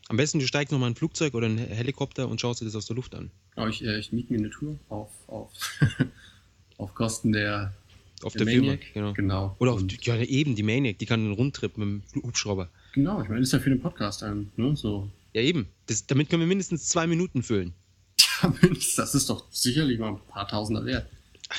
[0.09, 2.87] Am besten, du steigst nochmal ein Flugzeug oder ein Helikopter und schaust dir das aus
[2.87, 3.31] der Luft an.
[3.57, 5.51] Aber ich, äh, ich miete mir eine Tour auf, auf,
[6.79, 7.75] auf Kosten der,
[8.23, 8.95] Auf der der, Firma, Maniac.
[8.95, 9.13] genau.
[9.13, 9.57] Genau.
[9.59, 12.71] Oder auf, ja, eben, die Maniac, die kann einen Rundtrip mit dem Hubschrauber.
[12.95, 15.11] Genau, ich meine, das ist ja für den Podcast ein, ne, so.
[15.35, 15.69] Ja, eben.
[15.87, 17.75] Das, damit können wir mindestens zwei Minuten füllen.
[18.41, 18.55] Ja,
[18.97, 21.11] das ist doch sicherlich mal ein paar Tausender wert.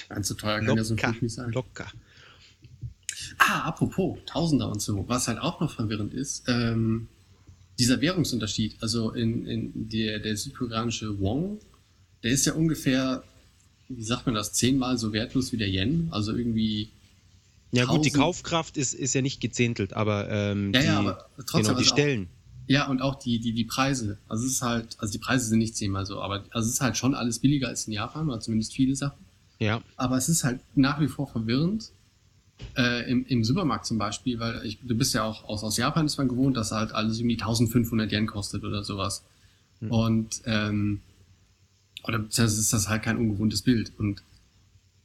[0.07, 1.51] Ganz so teuer kann ja so ein Locker, Flug nicht sein.
[1.51, 1.87] locker.
[3.37, 7.09] Ah, apropos, Tausender und so, was halt auch noch verwirrend ist, ähm,
[7.79, 11.57] dieser Währungsunterschied, also in, in der, der südkoreanische Won,
[12.23, 13.23] der ist ja ungefähr,
[13.87, 16.89] wie sagt man das, zehnmal so wertlos wie der Yen, also irgendwie,
[17.71, 20.99] Ja gut, die 1000 Kaufkraft ist, ist ja nicht gezähntelt, aber, ähm, Ja, die, ja,
[20.99, 22.27] aber trotzdem, genau, die also auch- Stellen.
[22.67, 25.59] ja, und auch die, die, die Preise, also es ist halt, also die Preise sind
[25.59, 28.41] nicht zehnmal so, aber also es ist halt schon alles billiger als in Japan, oder
[28.41, 29.17] zumindest viele Sachen.
[29.59, 31.91] Ja, Aber es ist halt nach wie vor verwirrend.
[32.75, 36.05] Äh, im, Im Supermarkt zum Beispiel, weil ich, du bist ja auch aus, aus Japan
[36.05, 39.23] ist man gewohnt, dass halt alles irgendwie 1500 Yen kostet oder sowas.
[39.81, 41.01] Und, ähm,
[42.03, 43.93] oder beziehungsweise ist das halt kein ungewohntes Bild.
[43.97, 44.23] Und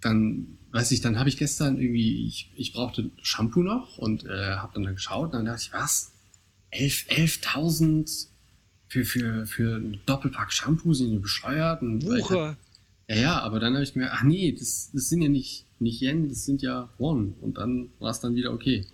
[0.00, 4.56] dann, weiß ich, dann habe ich gestern irgendwie, ich, ich brauchte Shampoo noch und äh,
[4.56, 6.12] habe dann, dann geschaut und dann dachte ich, was?
[6.70, 8.26] 11 11.000
[8.88, 11.82] für, für, für einen Doppelpack Shampoo sind die bescheuert?
[11.82, 12.56] Und ich halt Wucher.
[13.08, 16.00] ja, ja, aber dann habe ich mir, ach nee, das, das sind ja nicht, nicht
[16.02, 17.34] Yen, das sind ja Won.
[17.40, 18.84] Und dann war es dann wieder okay.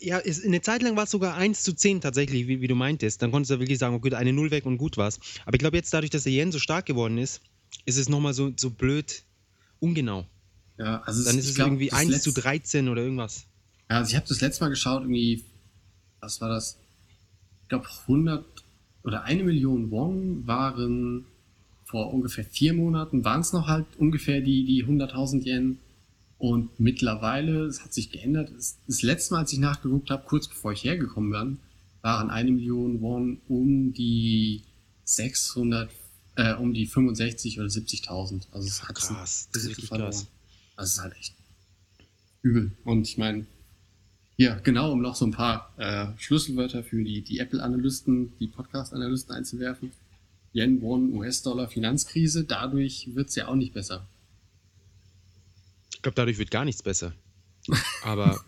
[0.00, 2.74] Ja, es, eine Zeit lang war es sogar 1 zu 10 tatsächlich, wie, wie du
[2.74, 3.22] meintest.
[3.22, 5.20] Dann konntest du wirklich sagen, okay, eine Null weg und gut war's.
[5.44, 7.40] Aber ich glaube jetzt, dadurch, dass der Yen so stark geworden ist,
[7.84, 9.22] ist es nochmal so, so blöd
[9.78, 10.26] ungenau.
[10.78, 13.44] Ja, also Dann ich ist es glaub, irgendwie das 1 zu letzte- 13 oder irgendwas.
[13.90, 15.44] Ja, also ich habe das letzte Mal geschaut, irgendwie,
[16.20, 16.78] was war das?
[17.62, 18.44] Ich glaube 100
[19.04, 21.26] oder eine Million Won waren
[21.92, 25.78] vor ungefähr vier Monaten, waren es noch halt ungefähr die, die 100.000 Yen.
[26.38, 28.50] Und mittlerweile, es hat sich geändert.
[28.56, 31.58] Das, das letzte Mal, als ich nachgeguckt habe, kurz bevor ich hergekommen bin,
[32.00, 34.62] waren eine Million Won um die
[35.04, 35.90] 600,
[36.36, 38.46] äh, um die 65 oder 70.000.
[38.52, 40.26] Also es hat Krass, das ist wirklich krass.
[40.76, 41.34] Das ist halt echt
[42.40, 42.72] übel.
[42.84, 43.46] Und ich meine,
[44.36, 49.34] ja, genau, um noch so ein paar äh, Schlüsselwörter für die, die Apple-Analysten, die Podcast-Analysten
[49.36, 49.92] einzuwerfen.
[50.52, 52.44] Yen, Won, US-Dollar, Finanzkrise.
[52.44, 54.06] Dadurch wird's ja auch nicht besser.
[55.94, 57.12] Ich glaube, dadurch wird gar nichts besser.
[58.02, 58.44] Aber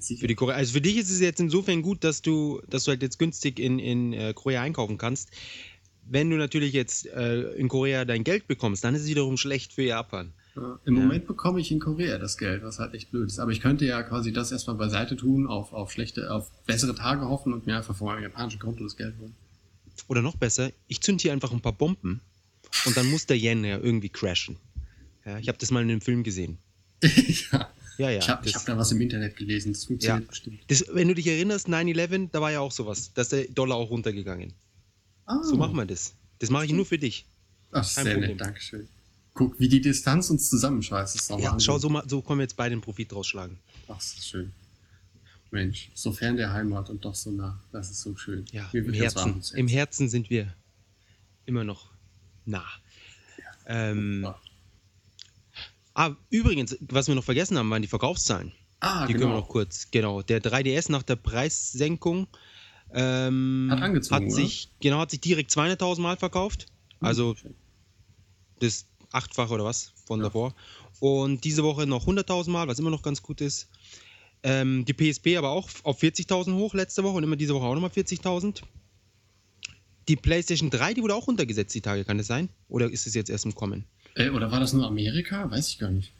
[0.00, 2.90] für die Korea, also für dich ist es jetzt insofern gut, dass du, dass du
[2.90, 5.30] halt jetzt günstig in, in äh, Korea einkaufen kannst.
[6.06, 9.72] Wenn du natürlich jetzt äh, in Korea dein Geld bekommst, dann ist es wiederum schlecht
[9.72, 10.32] für Japan.
[10.56, 13.38] Ja, Im Moment bekomme ich in Korea das Geld, was halt echt blöd ist.
[13.38, 17.28] Aber ich könnte ja quasi das erstmal beiseite tun, auf, auf schlechte, auf bessere Tage
[17.28, 19.34] hoffen und mir einfach von meinem japanischen Konto das Geld holen.
[20.08, 22.20] Oder noch besser, ich zünd hier einfach ein paar Bomben
[22.86, 24.56] und dann muss der Yen ja irgendwie crashen.
[25.24, 26.58] Ja, ich habe das mal in einem Film gesehen.
[27.52, 27.70] ja.
[27.96, 28.18] Ja, ja.
[28.18, 30.28] Ich habe hab da was im Internet gelesen, das funktioniert Ja.
[30.28, 30.60] bestimmt.
[30.66, 33.12] Das, wenn du dich erinnerst, 9-11, da war ja auch sowas.
[33.14, 34.52] Da ist der Dollar auch runtergegangen.
[35.26, 36.12] Ah, So machen wir das.
[36.40, 37.24] Das mache ich nur für dich.
[37.70, 38.30] Ach, sehr Problem.
[38.30, 38.88] nett, Dankeschön.
[39.32, 41.30] Guck, wie die Distanz uns zusammenschweißt.
[41.38, 43.58] Ja, schau, so, so können wir jetzt beide den Profit rausschlagen.
[43.88, 44.52] Ach, das ist schön.
[45.50, 47.60] Mensch, so fern der Heimat und doch so nah.
[47.72, 48.44] Das ist so schön.
[48.50, 50.54] Ja, im Herzen, im Herzen sind wir
[51.46, 51.90] immer noch
[52.44, 52.64] nah.
[53.66, 54.38] Ähm, Ja.
[55.94, 58.52] ah, übrigens, was wir noch vergessen haben, waren die Verkaufszahlen.
[58.80, 59.40] Ah, die können wir genau.
[59.40, 60.22] noch kurz, genau.
[60.22, 62.26] Der 3DS nach der Preissenkung
[62.92, 66.66] ähm, Hat angezogen, hat sich, genau, hat sich direkt 200.000 Mal verkauft.
[67.00, 67.54] Also Schön.
[68.60, 70.26] das achtfache oder was von Ja.
[70.26, 70.54] davor.
[71.00, 73.68] Und diese Woche noch 100.000 Mal, was immer noch ganz gut ist.
[74.44, 77.74] Ähm, die PSP aber auch auf 40.000 hoch letzte Woche und immer diese Woche auch
[77.74, 78.60] nochmal 40.000.
[80.06, 82.50] Die PlayStation 3, die wurde auch runtergesetzt die Tage, kann das sein?
[82.68, 83.86] Oder ist es jetzt erst im Kommen?
[84.14, 85.50] Äh, oder war das nur Amerika?
[85.50, 86.12] Weiß ich gar nicht.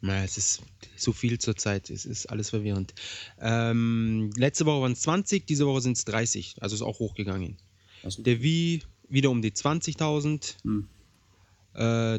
[0.00, 0.62] Na, es ist
[0.96, 2.94] so viel zur Zeit, es ist alles verwirrend.
[3.40, 7.58] Ähm, letzte Woche waren es 20, diese Woche sind es 30, also ist auch hochgegangen.
[8.02, 10.88] Also, Der Wii wieder um die 20.000, hm.
[11.74, 12.18] äh,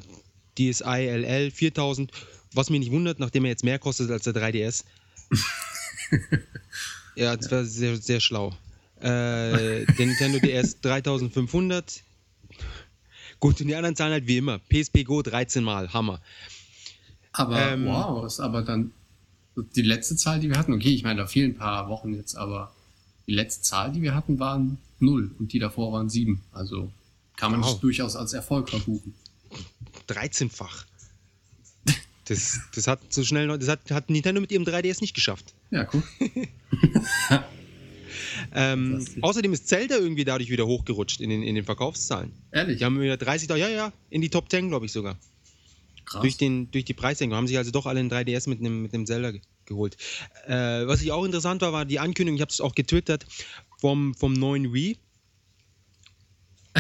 [0.58, 2.12] DSi LL 4000,
[2.54, 4.84] was mich nicht wundert, nachdem er jetzt mehr kostet als der 3DS.
[7.16, 8.56] ja, das war sehr, sehr schlau.
[9.00, 12.02] Äh, der Nintendo DS 3500.
[13.40, 14.60] Gut, und die anderen zahlen halt wie immer.
[14.60, 16.22] PSP Go 13 Mal, Hammer.
[17.34, 18.92] Aber Ähm, wow, ist aber dann
[19.76, 20.74] die letzte Zahl, die wir hatten.
[20.74, 22.74] Okay, ich meine, da fehlen ein paar Wochen jetzt, aber
[23.28, 26.42] die letzte Zahl, die wir hatten, waren null und die davor waren sieben.
[26.52, 26.92] Also
[27.36, 27.72] kann man Wow.
[27.74, 29.14] das durchaus als Erfolg verbuchen.
[30.10, 30.86] 13-fach.
[32.28, 35.54] Das, das hat so schnell noch, das hat, hat Nintendo mit ihrem 3DS nicht geschafft.
[35.72, 36.04] Ja, guck.
[38.54, 42.32] Ähm, außerdem ist Zelda irgendwie dadurch wieder hochgerutscht in den, in den Verkaufszahlen.
[42.52, 42.78] Ehrlich.
[42.78, 45.18] Die haben wieder 30, ja, ja, in die Top 10, glaube ich sogar.
[46.06, 46.22] krass.
[46.22, 49.08] Durch, den, durch die Preissenkung haben sich also doch alle einen 3DS mit einem, mit
[49.08, 49.98] Zelda ge geholt.
[50.48, 53.26] Äh, was ich auch interessant war, war die Ankündigung, ich habe es auch getwittert,
[53.80, 54.98] vom, vom neuen Wii,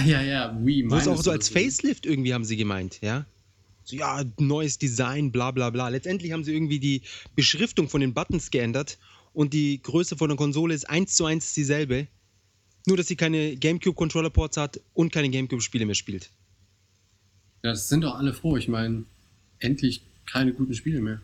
[0.05, 3.25] ja, ja, Wii wo es auch so als Facelift irgendwie haben sie gemeint, ja.
[3.89, 5.88] So, ja, neues Design, bla bla bla.
[5.88, 7.04] Letztendlich haben sie irgendwie die
[7.36, 8.97] Beschriftung von den Buttons geändert
[9.32, 12.08] und die Größe von der Konsole ist eins zu eins dieselbe.
[12.86, 16.32] Nur, dass sie keine GameCube-Controller-Ports hat und keine GameCube-Spiele mehr spielt.
[17.63, 18.58] Ja, das sind doch alle froh.
[18.58, 19.06] Ich meine,
[19.60, 21.21] endlich keine guten Spiele mehr.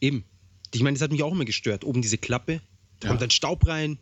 [0.00, 0.24] Eben.
[0.72, 1.84] Ich meine, das hat mich auch immer gestört.
[1.84, 2.62] Oben diese Klappe,
[3.00, 3.08] da Ja.
[3.10, 3.98] kommt dann Staub rein.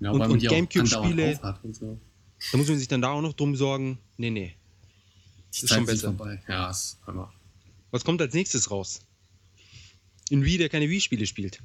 [0.00, 1.36] Ja, Und- und Gamecube-Spiele-
[1.72, 1.98] so.
[2.52, 3.98] Da muss man sich dann da auch noch drum sorgen.
[4.18, 4.54] Nee, nee.
[5.58, 6.08] Die Ist schon besser.
[6.14, 6.42] vorbei.
[6.48, 7.32] Ja, ist einfach.
[7.90, 9.00] Was kommt als nächstes raus?
[10.30, 11.60] Ein Wii, der keine Wii-Spiele spielt.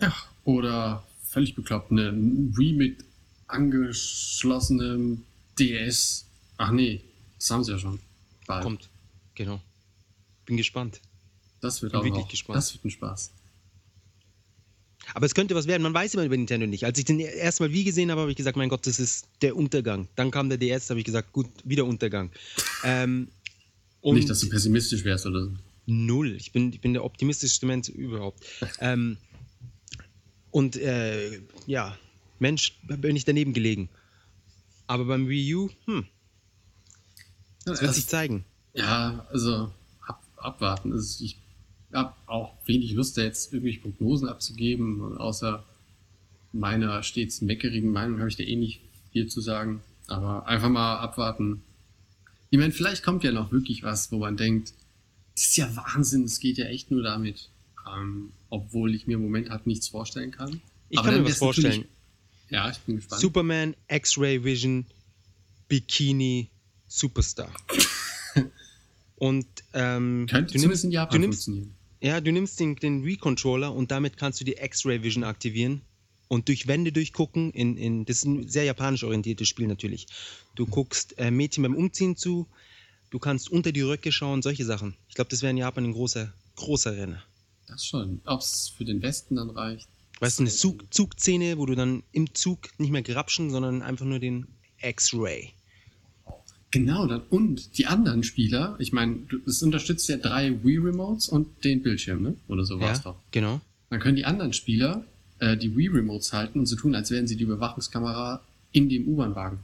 [0.00, 3.04] Ja, oder völlig bekloppt, eine Wii mit
[3.46, 5.24] angeschlossenem
[5.58, 6.26] DS.
[6.56, 7.02] Ach nee,
[7.38, 8.00] das haben sie ja schon.
[8.46, 8.62] Bald.
[8.62, 8.88] Kommt.
[9.34, 9.60] Genau.
[10.44, 11.00] Bin gespannt.
[11.60, 12.56] Das wird Bin auch wirklich noch, gespannt.
[12.56, 13.32] Das wird ein Spaß.
[15.14, 15.82] Aber es könnte was werden.
[15.82, 16.84] Man weiß immer über Nintendo nicht.
[16.84, 19.26] Als ich den ersten Mal Wii gesehen habe, habe ich gesagt, mein Gott, das ist
[19.42, 20.08] der Untergang.
[20.16, 22.30] Dann kam der DS, habe ich gesagt, gut, wieder Untergang.
[22.84, 23.28] Ähm,
[24.02, 25.52] nicht, dass du pessimistisch wärst oder so.
[25.86, 26.34] Null.
[26.36, 28.44] Ich bin, ich bin der optimistischste Mensch überhaupt.
[28.80, 29.16] ähm,
[30.50, 31.96] und äh, ja,
[32.38, 33.88] Mensch, bin ich daneben gelegen.
[34.86, 36.06] Aber beim Wii U, hm,
[37.64, 38.44] das wird sich zeigen.
[38.74, 39.70] Ja, also
[40.06, 40.92] ab, abwarten.
[40.92, 41.38] Also ich
[41.92, 45.00] habe auch wenig Lust, da jetzt irgendwelche Prognosen abzugeben.
[45.00, 45.64] Und außer
[46.52, 48.80] meiner stets meckerigen Meinung habe ich da eh nicht
[49.12, 49.80] viel zu sagen.
[50.06, 51.62] Aber einfach mal abwarten.
[52.50, 54.72] Ich meine, vielleicht kommt ja noch wirklich was, wo man denkt,
[55.34, 57.50] das ist ja Wahnsinn, es geht ja echt nur damit.
[57.94, 60.60] Ähm, obwohl ich mir im Moment halt nichts vorstellen kann.
[60.88, 61.84] Ich Aber kann mir was vorstellen.
[62.50, 63.20] Ja, ich bin gespannt.
[63.20, 64.86] Superman, X-Ray Vision,
[65.68, 66.50] Bikini,
[66.86, 67.52] Superstar.
[69.16, 71.74] Und ähm, Könnte du zumindest nimmst, in du Japan nimmst, funktionieren.
[72.00, 75.82] Ja, du nimmst den, den Wii-Controller und damit kannst du die X-Ray Vision aktivieren
[76.28, 77.50] und durch Wände durchgucken.
[77.52, 80.06] In, in, das ist ein sehr japanisch orientiertes Spiel natürlich.
[80.54, 82.46] Du guckst äh, Mädchen beim Umziehen zu,
[83.10, 84.96] du kannst unter die Röcke schauen, solche Sachen.
[85.08, 87.22] Ich glaube, das wäre in Japan ein großer, großer Renner.
[87.66, 88.20] Das schon.
[88.24, 89.88] Ob es für den Westen dann reicht.
[90.20, 94.06] Weißt du, eine Zug, Zugszene, wo du dann im Zug nicht mehr grapschen, sondern einfach
[94.06, 94.46] nur den
[94.80, 95.52] X-Ray.
[96.70, 101.82] Genau, dann, und die anderen Spieler, ich meine, es unterstützt ja drei Wii-Remotes und den
[101.82, 102.36] Bildschirm, ne?
[102.46, 103.16] Oder so war's Ja, doch.
[103.30, 103.60] genau.
[103.90, 105.04] Dann können die anderen Spieler
[105.38, 109.60] äh, die Wii-Remotes halten und so tun, als wären sie die Überwachungskamera in dem U-Bahn-Wagen.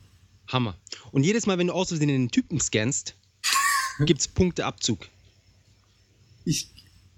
[0.48, 0.76] Hammer.
[1.12, 3.14] Und jedes Mal, wenn du aus Versehen den Typen scannst,
[4.06, 5.06] gibt's Punkteabzug.
[6.46, 6.68] Ich,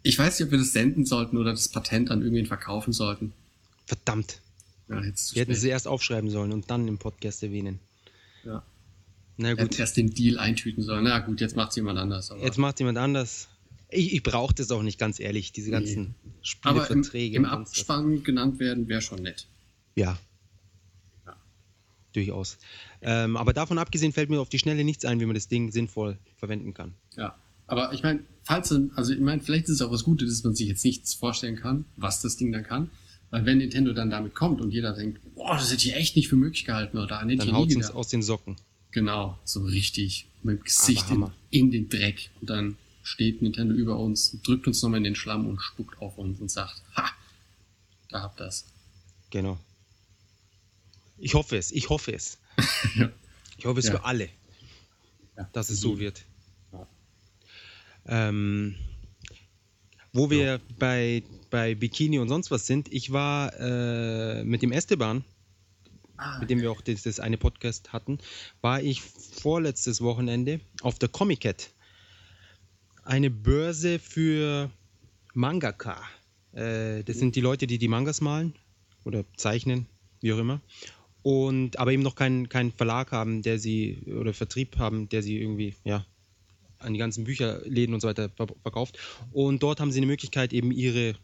[0.02, 3.32] ich weiß nicht, ob wir das senden sollten oder das Patent an irgendwen verkaufen sollten.
[3.86, 4.40] Verdammt.
[4.88, 7.78] Ja, jetzt Wir hätten sie erst aufschreiben sollen und dann im Podcast erwähnen.
[8.44, 8.62] Ja.
[9.36, 11.04] Na gut, hätte erst den Deal eintüten sollen.
[11.04, 12.30] Na gut, jetzt macht's jemand anders.
[12.30, 13.48] Aber, jetzt macht jemand anders.
[13.90, 16.14] Ich, ich brauche das auch nicht, ganz ehrlich, diese ganzen
[16.62, 17.36] aber im, Spieleverträge.
[17.36, 17.52] im was.
[17.52, 19.46] Abspann genannt werden wäre schon nett.
[19.94, 20.18] Ja.
[21.26, 21.36] Ja.
[22.12, 22.58] Durchaus.
[23.02, 25.70] Ähm, aber davon abgesehen fällt mir auf die Schnelle nichts ein, wie man das Ding
[25.70, 26.94] sinnvoll verwenden kann.
[27.16, 27.36] Ja.
[27.68, 30.54] Aber ich meine, falls, also ich meine, vielleicht ist es auch was Gutes, dass man
[30.54, 32.90] sich jetzt nichts vorstellen kann, was das Ding dann kann.
[33.30, 36.28] Weil wenn Nintendo dann damit kommt und jeder denkt, boah, das hätte ich echt nicht
[36.28, 38.56] für möglich gehalten oder an den Dann haut es aus den Socken.
[38.96, 42.30] Genau, so richtig mit dem Gesicht in, in den Dreck.
[42.40, 46.16] Und dann steht Nintendo über uns, drückt uns nochmal in den Schlamm und spuckt auf
[46.16, 47.04] uns und sagt, ha,
[48.08, 48.64] da habt das.
[49.28, 49.58] Genau.
[51.18, 52.38] Ich hoffe es, ich hoffe es.
[52.96, 53.10] Ja.
[53.58, 53.92] Ich hoffe es Ja.
[53.98, 54.30] für alle,
[55.36, 55.46] Ja.
[55.52, 56.24] dass es so wird.
[56.72, 56.86] Ja.
[58.06, 58.76] Ähm,
[60.14, 65.22] wo wir bei, bei Bikini und sonst was sind, ich war äh, mit dem Esteban,
[66.18, 68.18] Ah, mit dem wir auch das, das eine Podcast hatten,
[68.60, 71.70] war ich vorletztes Wochenende auf der Comic Cat.
[73.02, 74.70] Eine Börse für
[75.34, 76.02] Mangaka.
[76.52, 78.54] Äh, das sind die Leute, die die Mangas malen
[79.04, 79.86] oder zeichnen,
[80.20, 80.60] wie auch immer.
[81.22, 85.38] Und aber eben noch keinen keinen Verlag haben, der sie oder Vertrieb haben, der sie
[85.38, 86.06] irgendwie ja
[86.78, 88.98] an die ganzen Bücherläden und so weiter ver verkauft.
[89.32, 91.14] Und dort haben sie eine Möglichkeit, eben ihre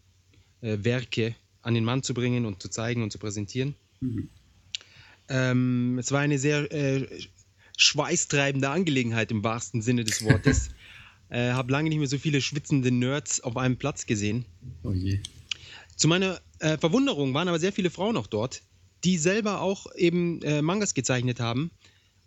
[0.61, 3.75] äh, Werke an den Mann zu bringen und zu zeigen und zu präsentieren.
[4.01, 4.29] Mhm.
[5.33, 7.09] Ähm, es war eine sehr äh,
[7.79, 10.69] schweißtreibende Angelegenheit im wahrsten Sinne des Wortes.
[11.31, 14.45] äh, habe lange nicht mehr so viele schwitzende Nerds auf einem Platz gesehen.
[14.83, 15.21] Oh je.
[15.97, 18.63] Zu meiner äh, Verwunderung waren aber sehr viele Frauen auch dort,
[19.05, 21.71] die selber auch eben äh, Mangas gezeichnet haben,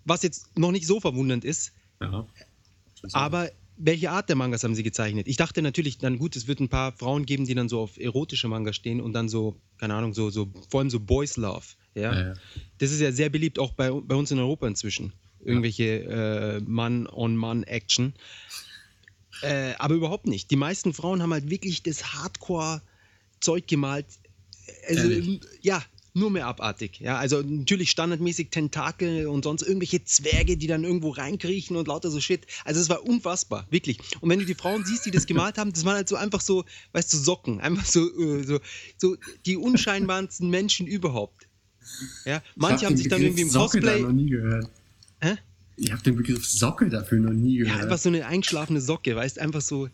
[0.03, 1.73] was jetzt noch nicht so verwundernd ist.
[2.01, 2.25] Ja.
[3.11, 5.27] Aber welche Art der Mangas haben sie gezeichnet?
[5.27, 7.97] Ich dachte natürlich, dann gut, es wird ein paar Frauen geben, die dann so auf
[7.97, 11.65] erotische Mangas stehen und dann so, keine Ahnung, so, so vor allem so Boys Love.
[11.93, 12.13] Ja?
[12.13, 12.33] Ja, ja.
[12.77, 15.13] Das ist ja sehr beliebt auch bei, bei uns in Europa inzwischen.
[15.43, 18.13] Irgendwelche äh, Mann-on-Mann-Action.
[19.41, 20.49] Äh, aber überhaupt nicht.
[20.49, 24.07] Die meisten Frauen haben halt wirklich das Hardcore-Zeug gemalt.
[24.87, 25.41] Also, Ehrlich?
[25.61, 25.83] ja,
[26.15, 26.99] nur mehr abartig.
[26.99, 32.09] Ja, also natürlich standardmäßig Tentakel und sonst irgendwelche Zwerge, die dann irgendwo reinkriechen und lauter
[32.09, 32.47] so Shit.
[32.63, 33.99] Also es war unfassbar, wirklich.
[34.21, 36.41] Und wenn du die Frauen siehst, die das gemalt haben, das waren halt so einfach
[36.41, 37.59] so, weißt du, Socken.
[37.59, 38.59] Einfach so, äh, so,
[38.97, 41.47] so die unscheinbarsten Menschen überhaupt.
[42.25, 44.03] Ja, manche Ich hab haben sich dann irgendwie im Socke da Cosplay.
[44.07, 44.69] noch nie gehört.
[45.21, 45.35] Hä?
[45.77, 47.81] Ich habe den Begriff Socke dafür noch nie Ja, gehört.
[47.83, 49.89] einfach so eine eingeschlafene Socke, weißt einfach so.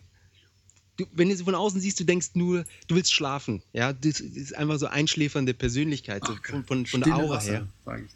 [1.02, 3.62] Du, wenn du sie von außen siehst, du denkst nur, du willst schlafen.
[3.72, 7.50] Ja, das ist einfach so einschläfernde Persönlichkeit, so Ach von, von, von der Aura Wasser,
[7.50, 7.68] her.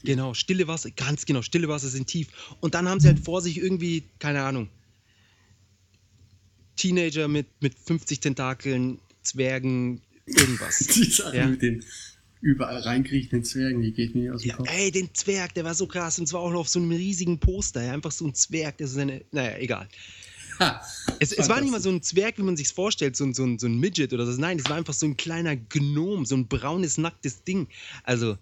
[0.04, 2.28] Genau, stille Wasser, ganz genau, stille Wasser sind tief.
[2.60, 4.68] Und dann haben sie halt vor sich irgendwie, keine Ahnung,
[6.76, 10.78] Teenager mit, mit 50 Tentakeln, Zwergen, irgendwas.
[10.94, 11.46] Die Sache Ja.
[11.48, 11.82] mit den
[12.40, 14.68] überall reinkriechenden Zwergen, die geht mir aus dem Ja, Kopf.
[14.70, 17.40] ey, den Zwerg, der war so krass und zwar auch noch auf so einem riesigen
[17.40, 19.88] Poster, ja, einfach so ein Zwerg, der so seine, naja, egal.
[21.18, 23.42] Es, es war nicht mal so ein Zwerg, wie man sich vorstellt, so, ein- so,
[23.44, 24.38] ein- so ein Midget oder so.
[24.38, 27.68] Nein, es war einfach so ein kleiner Gnom, so ein braunes, nacktes Ding.
[28.04, 28.36] Also,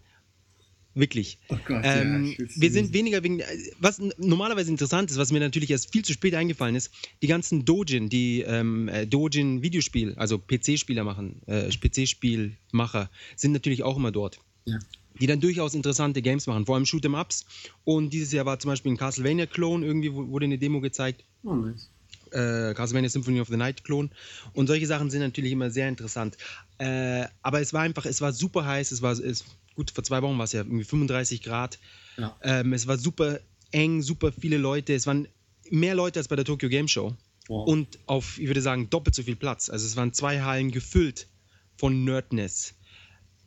[0.94, 1.38] wirklich.
[1.48, 3.42] Oh Gott, ja, ähm, will's wir sind weniger wegen.
[3.79, 6.90] Was n- normalerweise interessant ist, was mir natürlich erst viel zu spät eingefallen ist,
[7.22, 13.96] die ganzen Dojin, die ähm, äh, Dojin-Videospiel, also PC-Spieler machen, äh, PC-Spielmacher, sind natürlich auch
[13.96, 14.79] immer dort Ja.
[15.21, 17.44] die dann durchaus interessante Games machen, vor allem Shoot'em-Ups.
[17.85, 21.90] Und dieses Jahr war zum Beispiel ein Castlevania-Klon, irgendwie wurde eine Demo gezeigt, Oh, nice.
[22.35, 24.11] Äh, Castlevania Symphony of the Night-Klon.
[24.53, 26.37] Und solche Sachen sind natürlich immer sehr interessant.
[26.79, 30.21] Äh, aber es war einfach, es war super heiß, es war, es, gut, vor zwei
[30.23, 31.79] Wochen war es ja irgendwie 35 Grad.
[32.17, 32.37] Ja.
[32.43, 34.95] Ähm, es war super eng, super viele Leute.
[34.95, 35.29] Es waren
[35.71, 37.15] mehr Leute als bei der Tokyo Game Show.
[37.49, 37.69] Wow.
[37.69, 39.69] Und auf, ich würde sagen, doppelt so viel Platz.
[39.69, 41.29] Also es waren zwei Hallen gefüllt
[41.77, 42.75] von Nerdness.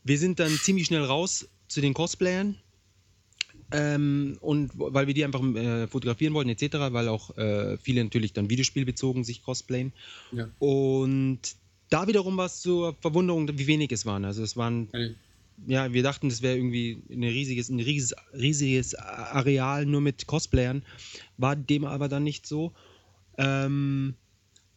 [0.04, 2.58] Wir sind dann ziemlich schnell raus zu den Cosplayern.
[3.72, 8.34] Ähm, und weil wir die einfach äh, fotografieren wollten, etc., weil auch äh, viele natürlich
[8.34, 9.92] dann videospielbezogen sich cosplayen.
[10.32, 10.50] Ja.
[10.60, 11.40] Und
[11.90, 14.26] da wiederum war es zur Verwunderung, wie wenig es waren.
[14.26, 15.16] Also es waren, Hey,
[15.66, 20.84] ja, wir dachten, das wäre irgendwie ein riesiges, ein riesiges, riesiges Areal nur mit Cosplayern.
[21.38, 22.74] War dem aber dann nicht so.
[23.38, 24.16] Ähm,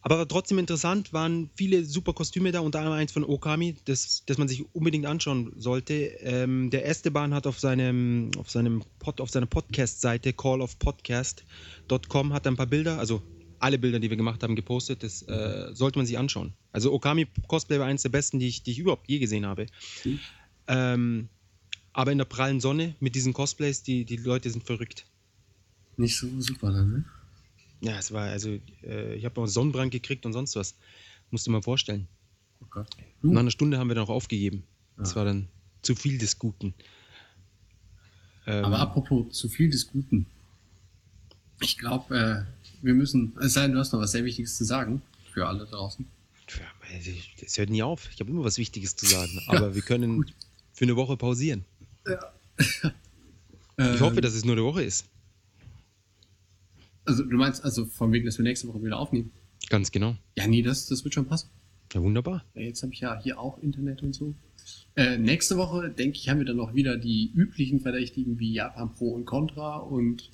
[0.01, 4.39] aber trotzdem interessant, waren viele super Kostüme da, unter anderem eins von Okami, das, das
[4.39, 5.93] man sich unbedingt anschauen sollte.
[5.93, 12.55] Ähm, der Esteban hat auf seinem, auf seinem Pod, auf seiner Podcast-Seite callofpodcast.com hat ein
[12.55, 13.21] paar Bilder, also
[13.59, 15.03] alle Bilder, die wir gemacht haben, gepostet.
[15.03, 16.53] Das äh, sollte man sich anschauen.
[16.71, 19.67] Also Okami Cosplay war eines der besten, die ich, die ich überhaupt je gesehen habe.
[20.03, 20.19] Mhm.
[20.67, 21.29] Ähm,
[21.93, 25.05] aber in der prallen Sonne mit diesen Cosplays, die, die Leute sind verrückt.
[25.97, 27.05] nicht so super dann, ne?
[27.81, 30.75] Ja, es war, also, äh, ich habe auch Sonnenbrand gekriegt und sonst was.
[31.31, 32.07] Musst du mal vorstellen.
[32.61, 32.87] Oh Gott.
[33.21, 34.63] Nach einer Stunde haben wir dann auch aufgegeben.
[34.97, 35.15] Das Ah.
[35.17, 35.47] war dann
[35.81, 36.73] zu viel des Guten.
[38.45, 40.25] Ähm, Aber apropos zu viel des Guten.
[41.61, 44.63] Ich glaube, äh, wir müssen, es sei denn, du hast noch was sehr Wichtiges zu
[44.65, 45.01] sagen
[45.31, 46.05] für alle draußen.
[46.47, 48.09] tja, also, das hört nie auf.
[48.13, 49.41] Ich habe immer was Wichtiges zu sagen.
[49.47, 50.25] Aber wir können
[50.73, 51.65] für eine Woche pausieren.
[53.77, 55.05] Ich hoffe, dass es nur eine Woche ist.
[57.11, 59.31] Also, du meinst also von wegen, dass wir nächste Woche wieder aufnehmen?
[59.69, 60.15] Ganz genau.
[60.37, 61.49] Ja, nee, das, das wird schon passen.
[61.93, 62.45] Ja, wunderbar.
[62.55, 64.33] Ja, jetzt habe ich ja hier auch Internet und so.
[64.95, 68.93] Äh, nächste Woche, denke ich, haben wir dann noch wieder die üblichen Verdächtigen wie Japan
[68.93, 70.29] Pro und Contra und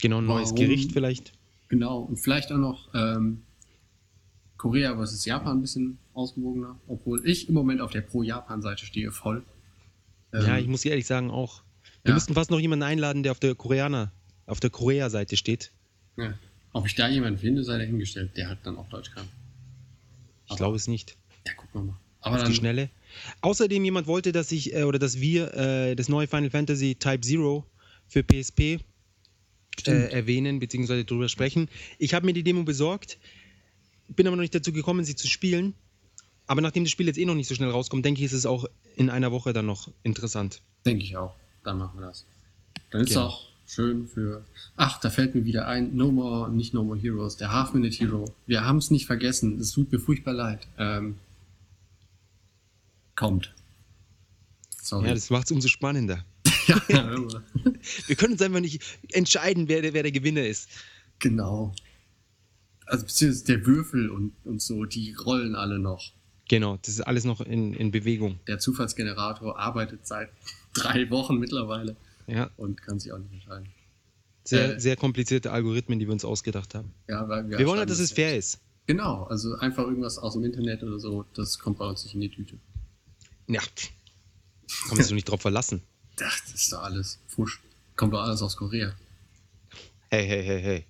[0.00, 0.56] Genau, ein neues Warum?
[0.56, 1.32] Gericht vielleicht.
[1.68, 3.42] genau, und vielleicht auch noch ähm,
[4.56, 9.44] Korea versus Japan ein bisschen ausgewogener, obwohl ich im Moment auf der Pro-Japan-Seite stehe voll.
[10.32, 11.62] Ähm, Ja, ich muss ehrlich sagen auch.
[12.02, 12.14] Wir Ja.
[12.14, 14.10] müssten fast noch jemanden einladen, der auf der Koreaner,
[14.46, 15.72] auf der Korea-Seite steht.
[16.16, 16.34] Ja.
[16.72, 19.28] Ob ich da jemanden finde, sei dahingestellt, der halt dann auch Deutsch kann.
[20.50, 21.16] Ich glaube es nicht.
[21.46, 21.96] Ja, gucken wir mal.
[22.20, 22.90] Aber auf dann, die Schnelle.
[23.42, 27.20] Außerdem jemand wollte, dass ich äh, oder dass wir äh, das neue Final Fantasy Type
[27.20, 27.64] Zero
[28.08, 28.80] für PSP
[29.86, 31.04] äh, erwähnen bzw.
[31.04, 31.68] darüber sprechen.
[31.98, 33.18] Ich habe mir die Demo besorgt,
[34.08, 35.74] bin aber noch nicht dazu gekommen, sie zu spielen.
[36.46, 38.46] Aber nachdem das Spiel jetzt eh noch nicht so schnell rauskommt, denke ich, ist es
[38.46, 40.60] auch in einer Woche dann noch interessant.
[40.84, 41.34] denke ich auch.
[41.62, 42.26] Dann machen wir das.
[42.90, 43.26] Dann ist Genau.
[43.28, 44.44] auch schön für.
[44.76, 45.94] Ach, da fällt mir wieder ein.
[45.96, 48.24] No More, nicht No More Heroes, der Half Minute Hero.
[48.46, 49.58] Wir haben es nicht vergessen.
[49.58, 50.66] Es tut mir furchtbar leid.
[50.78, 51.16] Ähm,
[53.16, 53.52] kommt.
[54.82, 55.08] Sorry.
[55.08, 56.24] Ja, das macht es umso spannender.
[56.66, 56.80] Ja,
[58.06, 60.70] Wir können uns einfach nicht entscheiden, wer der, wer der Gewinner ist.
[61.18, 61.74] genau.
[62.86, 66.12] Also beziehungsweise der Würfel und, und so, die rollen alle noch.
[66.48, 68.40] Genau, das ist alles noch in, in Bewegung.
[68.46, 70.30] Der Zufallsgenerator arbeitet seit
[70.74, 71.96] drei Wochen mittlerweile
[72.26, 73.68] Ja, und kann sich auch nicht entscheiden.
[74.44, 74.80] sehr, Äh.
[74.80, 76.92] sehr komplizierte Algorithmen, die wir uns ausgedacht haben.
[77.08, 78.58] Ja, weil wir Wir wollen halt, dass es fair ist.
[78.86, 82.20] Genau, also einfach irgendwas aus dem Internet oder so, das kommt bei uns nicht in
[82.20, 82.58] die Tüte.
[83.48, 85.82] Ja, kann man sich doch nicht drauf verlassen.
[86.22, 87.60] Ach, das ist doch alles Fusch.
[87.96, 88.92] Kommt doch alles aus Korea.
[90.10, 90.84] Hey, hey, hey, hey.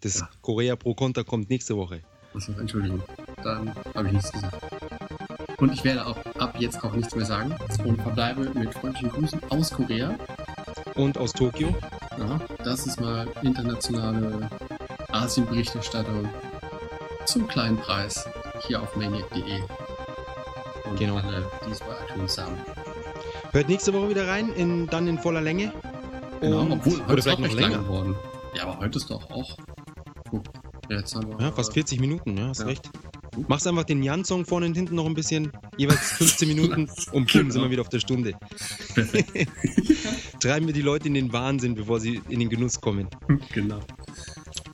[0.00, 0.30] Das Ja.
[0.42, 2.02] Korea Pro Konter kommt nächste Woche.
[2.34, 3.02] Also, Entschuldigung,
[3.42, 4.62] dann habe ich nichts gesagt.
[5.58, 9.42] Und ich werde auch ab jetzt auch nichts mehr sagen und verbleibe mit freundlichen Grüßen
[9.50, 10.16] aus Korea.
[10.98, 11.74] Und aus Tokio.
[12.18, 14.50] Ja, das ist mal internationale
[15.12, 16.28] Asien-Berichterstattung
[17.24, 18.26] zum kleinen Preis
[18.66, 19.60] hier auf maniac.de.
[20.90, 21.16] Und Genau.
[21.16, 22.56] alle, die es bei iTunes haben.
[23.52, 25.72] Hört nächste Woche wieder rein, in, dann in voller Länge.
[26.40, 27.78] Genau, Und- obwohl, heute ist auch noch länger.
[27.78, 28.16] geworden.
[28.54, 29.56] Ja, aber heute ist doch auch.
[30.30, 30.42] Guck,
[30.90, 31.46] jetzt haben wir.
[31.46, 32.66] Ja, fast 40 Minuten, ja, hast Ja.
[32.66, 32.90] recht.
[33.46, 37.50] Machst einfach den Jan-Song vorne und hinten noch ein bisschen, jeweils 15 Minuten und bumm,
[37.52, 38.32] sind wir wieder auf der Stunde.
[40.40, 43.08] Treiben wir die Leute in den Wahnsinn, bevor sie in den Genuss kommen.
[43.52, 43.80] genau.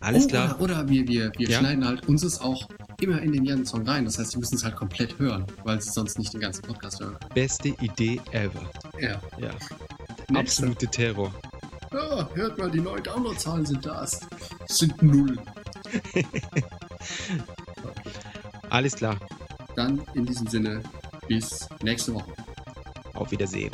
[0.01, 0.61] Alles oh, klar.
[0.61, 1.59] Oder, oder wir, wir, wir Ja?
[1.61, 2.69] schneiden halt uns es auch
[3.01, 4.05] immer in den Jan-Song rein.
[4.05, 7.01] Das heißt, sie müssen es halt komplett hören, weil sie sonst nicht den ganzen Podcast
[7.01, 7.17] hören.
[7.35, 8.71] Beste Idee ever.
[9.01, 9.21] Ja.
[9.39, 9.51] Ja.
[10.29, 10.35] Nächste.
[10.39, 11.33] Absolute Terror.
[11.93, 14.03] Ja, hört mal, die neuen Downloadzahlen sind da.
[14.03, 14.21] Es
[14.67, 15.39] sind null.
[18.71, 19.17] Alles klar.
[19.77, 20.83] Dann in diesem Sinne,
[21.29, 22.33] bis nächste Woche.
[23.15, 23.74] Auf Wiedersehen.